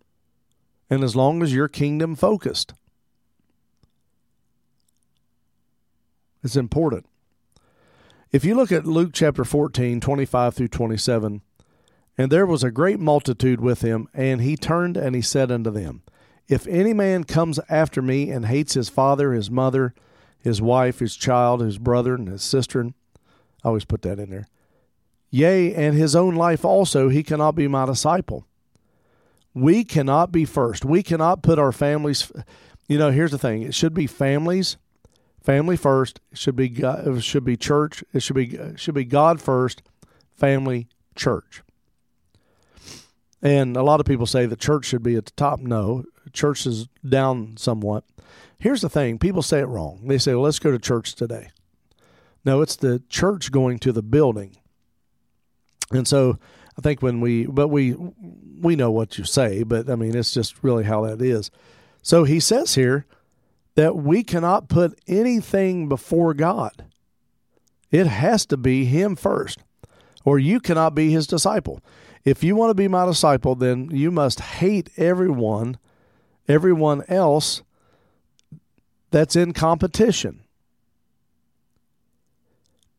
and 0.91 1.05
as 1.05 1.15
long 1.15 1.43
as 1.43 1.55
you're 1.55 1.69
kingdom 1.69 2.17
focused. 2.17 2.75
It's 6.43 6.57
important. 6.57 7.07
If 8.33 8.45
you 8.45 8.55
look 8.55 8.73
at 8.73 8.87
Luke 8.87 9.11
chapter 9.13 9.45
14, 9.45 10.01
25 10.01 10.55
through 10.55 10.69
27, 10.69 11.43
and 12.19 12.31
there 12.31 12.47
was 12.47 12.65
a 12.65 12.71
great 12.71 13.01
multitude 13.01 13.61
with 13.61 13.83
him, 13.83 14.09
and 14.13 14.41
he 14.41 14.57
turned 14.57 14.97
and 14.97 15.15
he 15.15 15.23
said 15.23 15.51
unto 15.51 15.71
them, 15.71 16.03
If 16.49 16.67
any 16.67 16.93
man 16.93 17.25
comes 17.25 17.61
after 17.69 18.03
me 18.03 18.31
and 18.31 18.47
hates 18.47 18.75
his 18.75 18.89
father, 18.89 19.33
his 19.33 19.51
mother, 19.51 19.95
his 20.39 20.61
wife, 20.61 20.99
his 20.99 21.17
child, 21.17 21.61
his 21.61 21.79
brother, 21.79 22.15
and 22.15 22.29
his 22.29 22.43
sister, 22.43 22.93
I 23.65 23.69
always 23.69 23.85
put 23.85 24.03
that 24.03 24.19
in 24.19 24.31
there, 24.31 24.49
yea, 25.31 25.75
and 25.75 25.97
his 25.97 26.17
own 26.17 26.35
life 26.35 26.65
also, 26.65 27.09
he 27.09 27.23
cannot 27.23 27.53
be 27.53 27.69
my 27.69 27.85
disciple. 27.87 28.47
We 29.55 29.85
cannot 29.85 30.31
be 30.33 30.45
first. 30.45 30.85
We 30.85 31.03
cannot 31.03 31.43
put 31.43 31.59
our 31.59 31.73
families. 31.73 32.31
You 32.89 32.99
know, 32.99 33.11
here's 33.11 33.33
the 33.33 33.39
thing: 33.39 33.63
it 33.63 33.75
should 33.75 33.95
be 33.95 34.07
families 34.07 34.77
family 35.43 35.77
first. 35.77 36.21
It 36.31 36.39
should 36.39 36.57
be 36.57 36.69
God, 36.69 37.07
it 37.07 37.23
should 37.23 37.45
be 37.45 37.57
church. 37.57 38.05
It 38.13 38.23
should 38.23 38.37
be 38.37 38.55
it 38.55 38.81
should 38.81 38.95
be 38.95 39.05
God 39.05 39.41
first, 39.41 39.83
family, 40.37 40.89
church. 41.15 41.63
And 43.43 43.77
a 43.77 43.83
lot 43.83 44.01
of 44.01 44.07
people 44.07 44.27
say 44.27 44.47
the 44.47 44.57
church 44.57 44.85
should 44.85 45.03
be 45.03 45.17
at 45.17 45.25
the 45.25 45.33
top. 45.33 45.61
No, 45.61 46.05
church 46.33 46.67
is 46.67 46.89
down 47.09 47.57
somewhat. 47.57 48.05
Here's 48.59 48.83
the 48.83 48.91
thing: 48.91 49.19
people 49.19 49.43
say 49.43 49.61
it 49.61 49.67
wrong. 49.67 50.07
They 50.07 50.19
say, 50.19 50.35
well, 50.35 50.45
"Let's 50.45 50.59
go 50.59 50.71
to 50.71 50.79
church 50.79 51.15
today." 51.15 51.51
No, 52.45 52.63
it's 52.63 52.77
the 52.77 53.03
church 53.09 53.51
going 53.53 53.79
to 53.81 53.93
the 53.93 54.03
building. 54.03 54.57
And 55.91 56.09
so 56.09 56.39
I 56.81 56.83
think 56.83 57.03
when 57.03 57.21
we, 57.21 57.45
but 57.45 57.69
we, 57.69 57.95
we 58.61 58.75
know 58.75 58.91
what 58.91 59.19
you 59.19 59.25
say, 59.25 59.65
but 59.65 59.91
I 59.91 59.97
mean, 59.97 60.17
it's 60.17 60.33
just 60.33 60.63
really 60.63 60.85
how 60.85 61.03
that 61.03 61.21
is. 61.21 61.51
So 62.01 62.25
he 62.25 62.41
says 62.41 62.75
here, 62.75 63.05
that 63.75 63.97
we 63.97 64.23
cannot 64.23 64.69
put 64.69 64.99
anything 65.07 65.89
before 65.89 66.35
God. 66.35 66.85
It 67.91 68.07
has 68.07 68.47
to 68.47 68.57
be 68.57 68.85
Him 68.85 69.15
first, 69.17 69.61
or 70.25 70.39
you 70.39 70.61
cannot 70.61 70.95
be 70.95 71.11
His 71.11 71.27
disciple. 71.27 71.81
If 72.25 72.43
you 72.43 72.57
want 72.57 72.71
to 72.71 72.75
be 72.75 72.89
my 72.89 73.07
disciple, 73.07 73.55
then 73.55 73.91
you 73.91 74.11
must 74.11 74.41
hate 74.41 74.91
everyone, 74.97 75.79
everyone 76.49 77.05
else 77.09 77.63
that's 79.11 79.37
in 79.37 79.53
competition. 79.53 80.41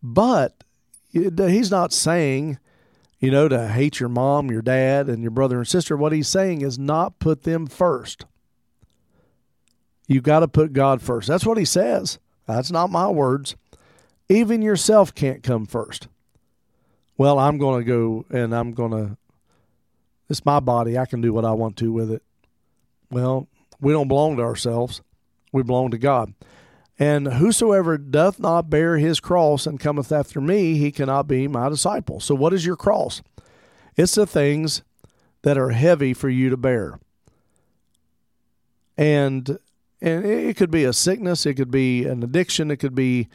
But 0.03 0.63
he's 1.11 1.71
not 1.71 1.93
saying, 1.93 2.57
you 3.21 3.29
know, 3.29 3.47
to 3.47 3.67
hate 3.67 3.99
your 3.99 4.09
mom, 4.09 4.49
your 4.49 4.63
dad, 4.63 5.07
and 5.07 5.21
your 5.21 5.31
brother 5.31 5.59
and 5.59 5.67
sister. 5.67 5.95
What 5.95 6.11
he's 6.11 6.27
saying 6.27 6.61
is 6.61 6.79
not 6.79 7.19
put 7.19 7.43
them 7.43 7.67
first. 7.67 8.25
You 10.07 10.21
got 10.21 10.39
to 10.39 10.47
put 10.47 10.73
God 10.73 11.01
first. 11.01 11.27
That's 11.27 11.45
what 11.45 11.59
he 11.59 11.63
says. 11.63 12.19
That's 12.47 12.71
not 12.71 12.89
my 12.89 13.07
words. 13.07 13.55
Even 14.27 14.63
yourself 14.63 15.13
can't 15.13 15.43
come 15.43 15.67
first. 15.67 16.07
Well, 17.15 17.37
I'm 17.37 17.59
going 17.59 17.85
to 17.85 17.85
go 17.85 18.25
and 18.35 18.55
I'm 18.55 18.73
going 18.73 18.91
to, 18.91 19.17
it's 20.27 20.43
my 20.43 20.59
body. 20.59 20.97
I 20.97 21.05
can 21.05 21.21
do 21.21 21.31
what 21.31 21.45
I 21.45 21.51
want 21.51 21.77
to 21.77 21.93
with 21.93 22.11
it. 22.11 22.23
Well, 23.11 23.47
we 23.79 23.93
don't 23.93 24.07
belong 24.07 24.37
to 24.37 24.43
ourselves, 24.43 25.01
we 25.51 25.61
belong 25.61 25.91
to 25.91 25.97
God. 25.99 26.33
And 27.01 27.33
whosoever 27.33 27.97
doth 27.97 28.39
not 28.39 28.69
bear 28.69 28.99
his 28.99 29.19
cross 29.19 29.65
and 29.65 29.79
cometh 29.79 30.11
after 30.11 30.39
me, 30.39 30.75
he 30.75 30.91
cannot 30.91 31.27
be 31.27 31.47
my 31.47 31.67
disciple. 31.67 32.19
So, 32.19 32.35
what 32.35 32.53
is 32.53 32.63
your 32.63 32.75
cross? 32.75 33.23
It's 33.95 34.13
the 34.13 34.27
things 34.27 34.83
that 35.41 35.57
are 35.57 35.71
heavy 35.71 36.13
for 36.13 36.29
you 36.29 36.51
to 36.51 36.57
bear. 36.57 36.99
And 38.99 39.57
and 39.99 40.23
it 40.23 40.55
could 40.57 40.69
be 40.69 40.83
a 40.83 40.93
sickness, 40.93 41.47
it 41.47 41.55
could 41.55 41.71
be 41.71 42.05
an 42.05 42.21
addiction, 42.21 42.69
it 42.69 42.77
could 42.77 42.93
be, 42.93 43.29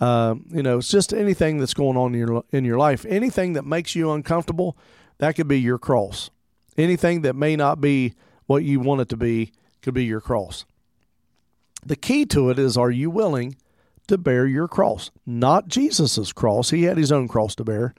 uh, 0.00 0.34
you 0.50 0.64
know, 0.64 0.78
it's 0.78 0.90
just 0.90 1.14
anything 1.14 1.58
that's 1.58 1.74
going 1.74 1.96
on 1.96 2.16
in 2.16 2.26
your 2.26 2.44
in 2.50 2.64
your 2.64 2.78
life. 2.78 3.06
Anything 3.08 3.52
that 3.52 3.64
makes 3.64 3.94
you 3.94 4.10
uncomfortable, 4.10 4.76
that 5.18 5.36
could 5.36 5.46
be 5.46 5.60
your 5.60 5.78
cross. 5.78 6.30
Anything 6.76 7.20
that 7.20 7.36
may 7.36 7.54
not 7.54 7.80
be 7.80 8.14
what 8.46 8.64
you 8.64 8.80
want 8.80 9.00
it 9.00 9.08
to 9.10 9.16
be 9.16 9.52
could 9.80 9.94
be 9.94 10.04
your 10.04 10.20
cross. 10.20 10.64
The 11.84 11.96
key 11.96 12.24
to 12.26 12.50
it 12.50 12.58
is: 12.58 12.76
Are 12.76 12.90
you 12.90 13.10
willing 13.10 13.56
to 14.06 14.16
bear 14.18 14.46
your 14.46 14.68
cross? 14.68 15.10
Not 15.26 15.68
Jesus's 15.68 16.32
cross; 16.32 16.70
he 16.70 16.84
had 16.84 16.96
his 16.96 17.12
own 17.12 17.28
cross 17.28 17.54
to 17.56 17.64
bear, 17.64 17.94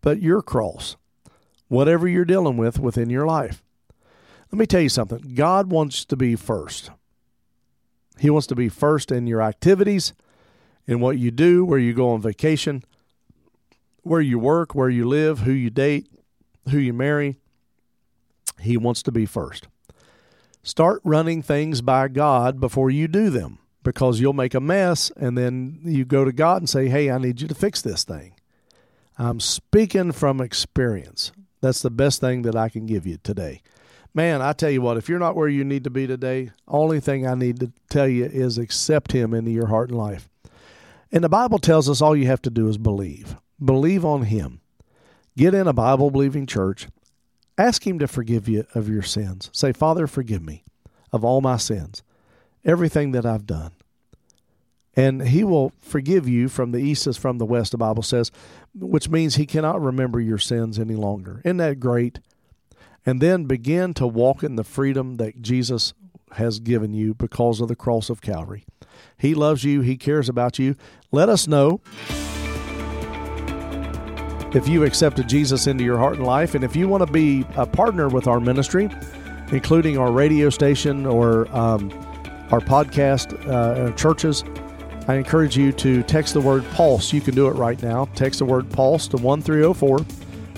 but 0.00 0.22
your 0.22 0.42
cross, 0.42 0.96
whatever 1.68 2.06
you're 2.06 2.24
dealing 2.24 2.56
with 2.56 2.78
within 2.78 3.10
your 3.10 3.26
life. 3.26 3.62
Let 4.52 4.58
me 4.58 4.66
tell 4.66 4.80
you 4.80 4.88
something. 4.88 5.34
God 5.34 5.70
wants 5.70 6.04
to 6.04 6.16
be 6.16 6.36
first. 6.36 6.90
He 8.18 8.30
wants 8.30 8.46
to 8.46 8.54
be 8.54 8.68
first 8.68 9.10
in 9.10 9.26
your 9.26 9.42
activities, 9.42 10.12
in 10.86 11.00
what 11.00 11.18
you 11.18 11.30
do, 11.30 11.64
where 11.64 11.78
you 11.78 11.92
go 11.92 12.10
on 12.10 12.22
vacation, 12.22 12.84
where 14.02 14.20
you 14.20 14.38
work, 14.38 14.74
where 14.74 14.88
you 14.88 15.06
live, 15.06 15.40
who 15.40 15.52
you 15.52 15.68
date, 15.68 16.08
who 16.70 16.78
you 16.78 16.92
marry. 16.92 17.36
He 18.60 18.76
wants 18.76 19.02
to 19.02 19.12
be 19.12 19.26
first. 19.26 19.68
Start 20.66 21.00
running 21.04 21.42
things 21.42 21.80
by 21.80 22.08
God 22.08 22.58
before 22.58 22.90
you 22.90 23.06
do 23.06 23.30
them 23.30 23.58
because 23.82 24.18
you'll 24.18 24.32
make 24.32 24.54
a 24.54 24.60
mess 24.60 25.12
and 25.16 25.38
then 25.38 25.78
you 25.84 26.04
go 26.04 26.24
to 26.24 26.32
God 26.32 26.62
and 26.62 26.68
say, 26.68 26.88
Hey, 26.88 27.10
I 27.10 27.18
need 27.18 27.40
you 27.40 27.48
to 27.48 27.54
fix 27.54 27.80
this 27.80 28.04
thing. 28.04 28.34
I'm 29.16 29.40
speaking 29.40 30.12
from 30.12 30.40
experience. 30.40 31.32
That's 31.60 31.80
the 31.80 31.90
best 31.90 32.20
thing 32.20 32.42
that 32.42 32.56
I 32.56 32.68
can 32.68 32.84
give 32.84 33.06
you 33.06 33.18
today 33.22 33.62
man, 34.16 34.40
I 34.40 34.54
tell 34.54 34.70
you 34.70 34.80
what, 34.80 34.96
if 34.96 35.10
you're 35.10 35.18
not 35.18 35.36
where 35.36 35.46
you 35.46 35.62
need 35.62 35.84
to 35.84 35.90
be 35.90 36.06
today, 36.06 36.50
only 36.66 37.00
thing 37.00 37.26
I 37.26 37.34
need 37.34 37.60
to 37.60 37.70
tell 37.90 38.08
you 38.08 38.24
is 38.24 38.56
accept 38.56 39.12
him 39.12 39.34
into 39.34 39.50
your 39.50 39.66
heart 39.66 39.90
and 39.90 39.98
life. 39.98 40.28
And 41.12 41.22
the 41.22 41.28
Bible 41.28 41.58
tells 41.58 41.88
us 41.88 42.00
all 42.00 42.16
you 42.16 42.26
have 42.26 42.42
to 42.42 42.50
do 42.50 42.66
is 42.66 42.78
believe. 42.78 43.36
Believe 43.62 44.04
on 44.04 44.22
him. 44.22 44.62
Get 45.36 45.54
in 45.54 45.68
a 45.68 45.74
Bible 45.74 46.10
believing 46.10 46.46
church. 46.46 46.88
Ask 47.58 47.86
him 47.86 47.98
to 47.98 48.08
forgive 48.08 48.48
you 48.48 48.66
of 48.74 48.88
your 48.88 49.02
sins. 49.02 49.50
Say, 49.52 49.72
Father, 49.72 50.06
forgive 50.06 50.42
me 50.42 50.64
of 51.12 51.24
all 51.24 51.40
my 51.40 51.56
sins, 51.56 52.02
everything 52.64 53.12
that 53.12 53.24
I've 53.24 53.46
done. 53.46 53.72
And 54.94 55.28
he 55.28 55.44
will 55.44 55.72
forgive 55.78 56.28
you 56.28 56.48
from 56.48 56.72
the 56.72 56.78
east 56.78 57.06
as 57.06 57.16
from 57.18 57.38
the 57.38 57.46
west, 57.46 57.72
the 57.72 57.78
Bible 57.78 58.02
says, 58.02 58.30
which 58.74 59.10
means 59.10 59.36
he 59.36 59.46
cannot 59.46 59.80
remember 59.80 60.20
your 60.20 60.38
sins 60.38 60.78
any 60.78 60.94
longer. 60.94 61.42
Isn't 61.44 61.58
that 61.58 61.80
great? 61.80 62.20
and 63.06 63.20
then 63.22 63.44
begin 63.44 63.94
to 63.94 64.06
walk 64.06 64.42
in 64.42 64.56
the 64.56 64.64
freedom 64.64 65.14
that 65.14 65.40
Jesus 65.40 65.94
has 66.32 66.58
given 66.58 66.92
you 66.92 67.14
because 67.14 67.60
of 67.60 67.68
the 67.68 67.76
cross 67.76 68.10
of 68.10 68.20
Calvary. 68.20 68.66
He 69.16 69.34
loves 69.34 69.62
you, 69.62 69.80
He 69.80 69.96
cares 69.96 70.28
about 70.28 70.58
you. 70.58 70.74
Let 71.12 71.28
us 71.28 71.46
know 71.46 71.80
if 74.56 74.66
you 74.66 74.84
accepted 74.84 75.28
Jesus 75.28 75.66
into 75.66 75.84
your 75.84 75.98
heart 75.98 76.16
and 76.16 76.26
life, 76.26 76.54
and 76.54 76.64
if 76.64 76.74
you 76.74 76.88
want 76.88 77.06
to 77.06 77.12
be 77.12 77.44
a 77.56 77.66
partner 77.66 78.08
with 78.08 78.26
our 78.26 78.40
ministry, 78.40 78.88
including 79.52 79.98
our 79.98 80.10
radio 80.10 80.50
station 80.50 81.06
or 81.06 81.46
um, 81.56 81.92
our 82.50 82.60
podcast 82.60 83.32
uh, 83.48 83.92
churches. 83.92 84.44
I 85.08 85.14
encourage 85.14 85.56
you 85.56 85.70
to 85.72 86.02
text 86.02 86.34
the 86.34 86.40
word 86.40 86.64
pulse. 86.72 87.12
You 87.12 87.20
can 87.20 87.34
do 87.34 87.46
it 87.46 87.52
right 87.52 87.80
now. 87.80 88.06
Text 88.16 88.40
the 88.40 88.44
word 88.44 88.68
pulse 88.70 89.06
to 89.08 89.16
1304 89.16 89.98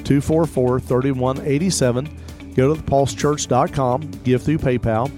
244 0.04 0.80
3187 0.80 2.18
Go 2.58 2.74
to 2.74 2.82
thepulsechurch.com, 2.82 4.10
give 4.24 4.42
through 4.42 4.58
PayPal, 4.58 5.12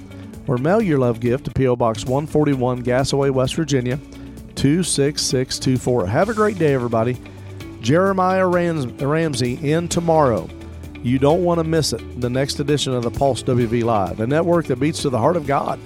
or 0.46 0.58
mail 0.58 0.82
your 0.82 0.98
love 0.98 1.20
gift 1.20 1.46
to 1.46 1.50
P.O. 1.50 1.74
Box 1.74 2.04
141, 2.04 2.84
Gassaway, 2.84 3.30
West 3.30 3.54
Virginia, 3.54 3.96
26624. 4.56 6.06
Have 6.06 6.28
a 6.28 6.34
great 6.34 6.58
day, 6.58 6.74
everybody. 6.74 7.16
Jeremiah 7.80 8.46
Rams- 8.46 8.86
Ramsey 8.86 9.54
in 9.72 9.88
tomorrow. 9.88 10.48
You 11.02 11.18
don't 11.18 11.44
want 11.44 11.58
to 11.58 11.64
miss 11.64 11.92
it. 11.92 12.20
The 12.20 12.28
next 12.28 12.60
edition 12.60 12.92
of 12.92 13.02
the 13.02 13.10
Pulse 13.10 13.42
WV 13.42 13.84
Live, 13.84 14.20
a 14.20 14.26
network 14.26 14.66
that 14.66 14.78
beats 14.78 15.02
to 15.02 15.10
the 15.10 15.18
heart 15.18 15.36
of 15.36 15.46
God. 15.46 15.80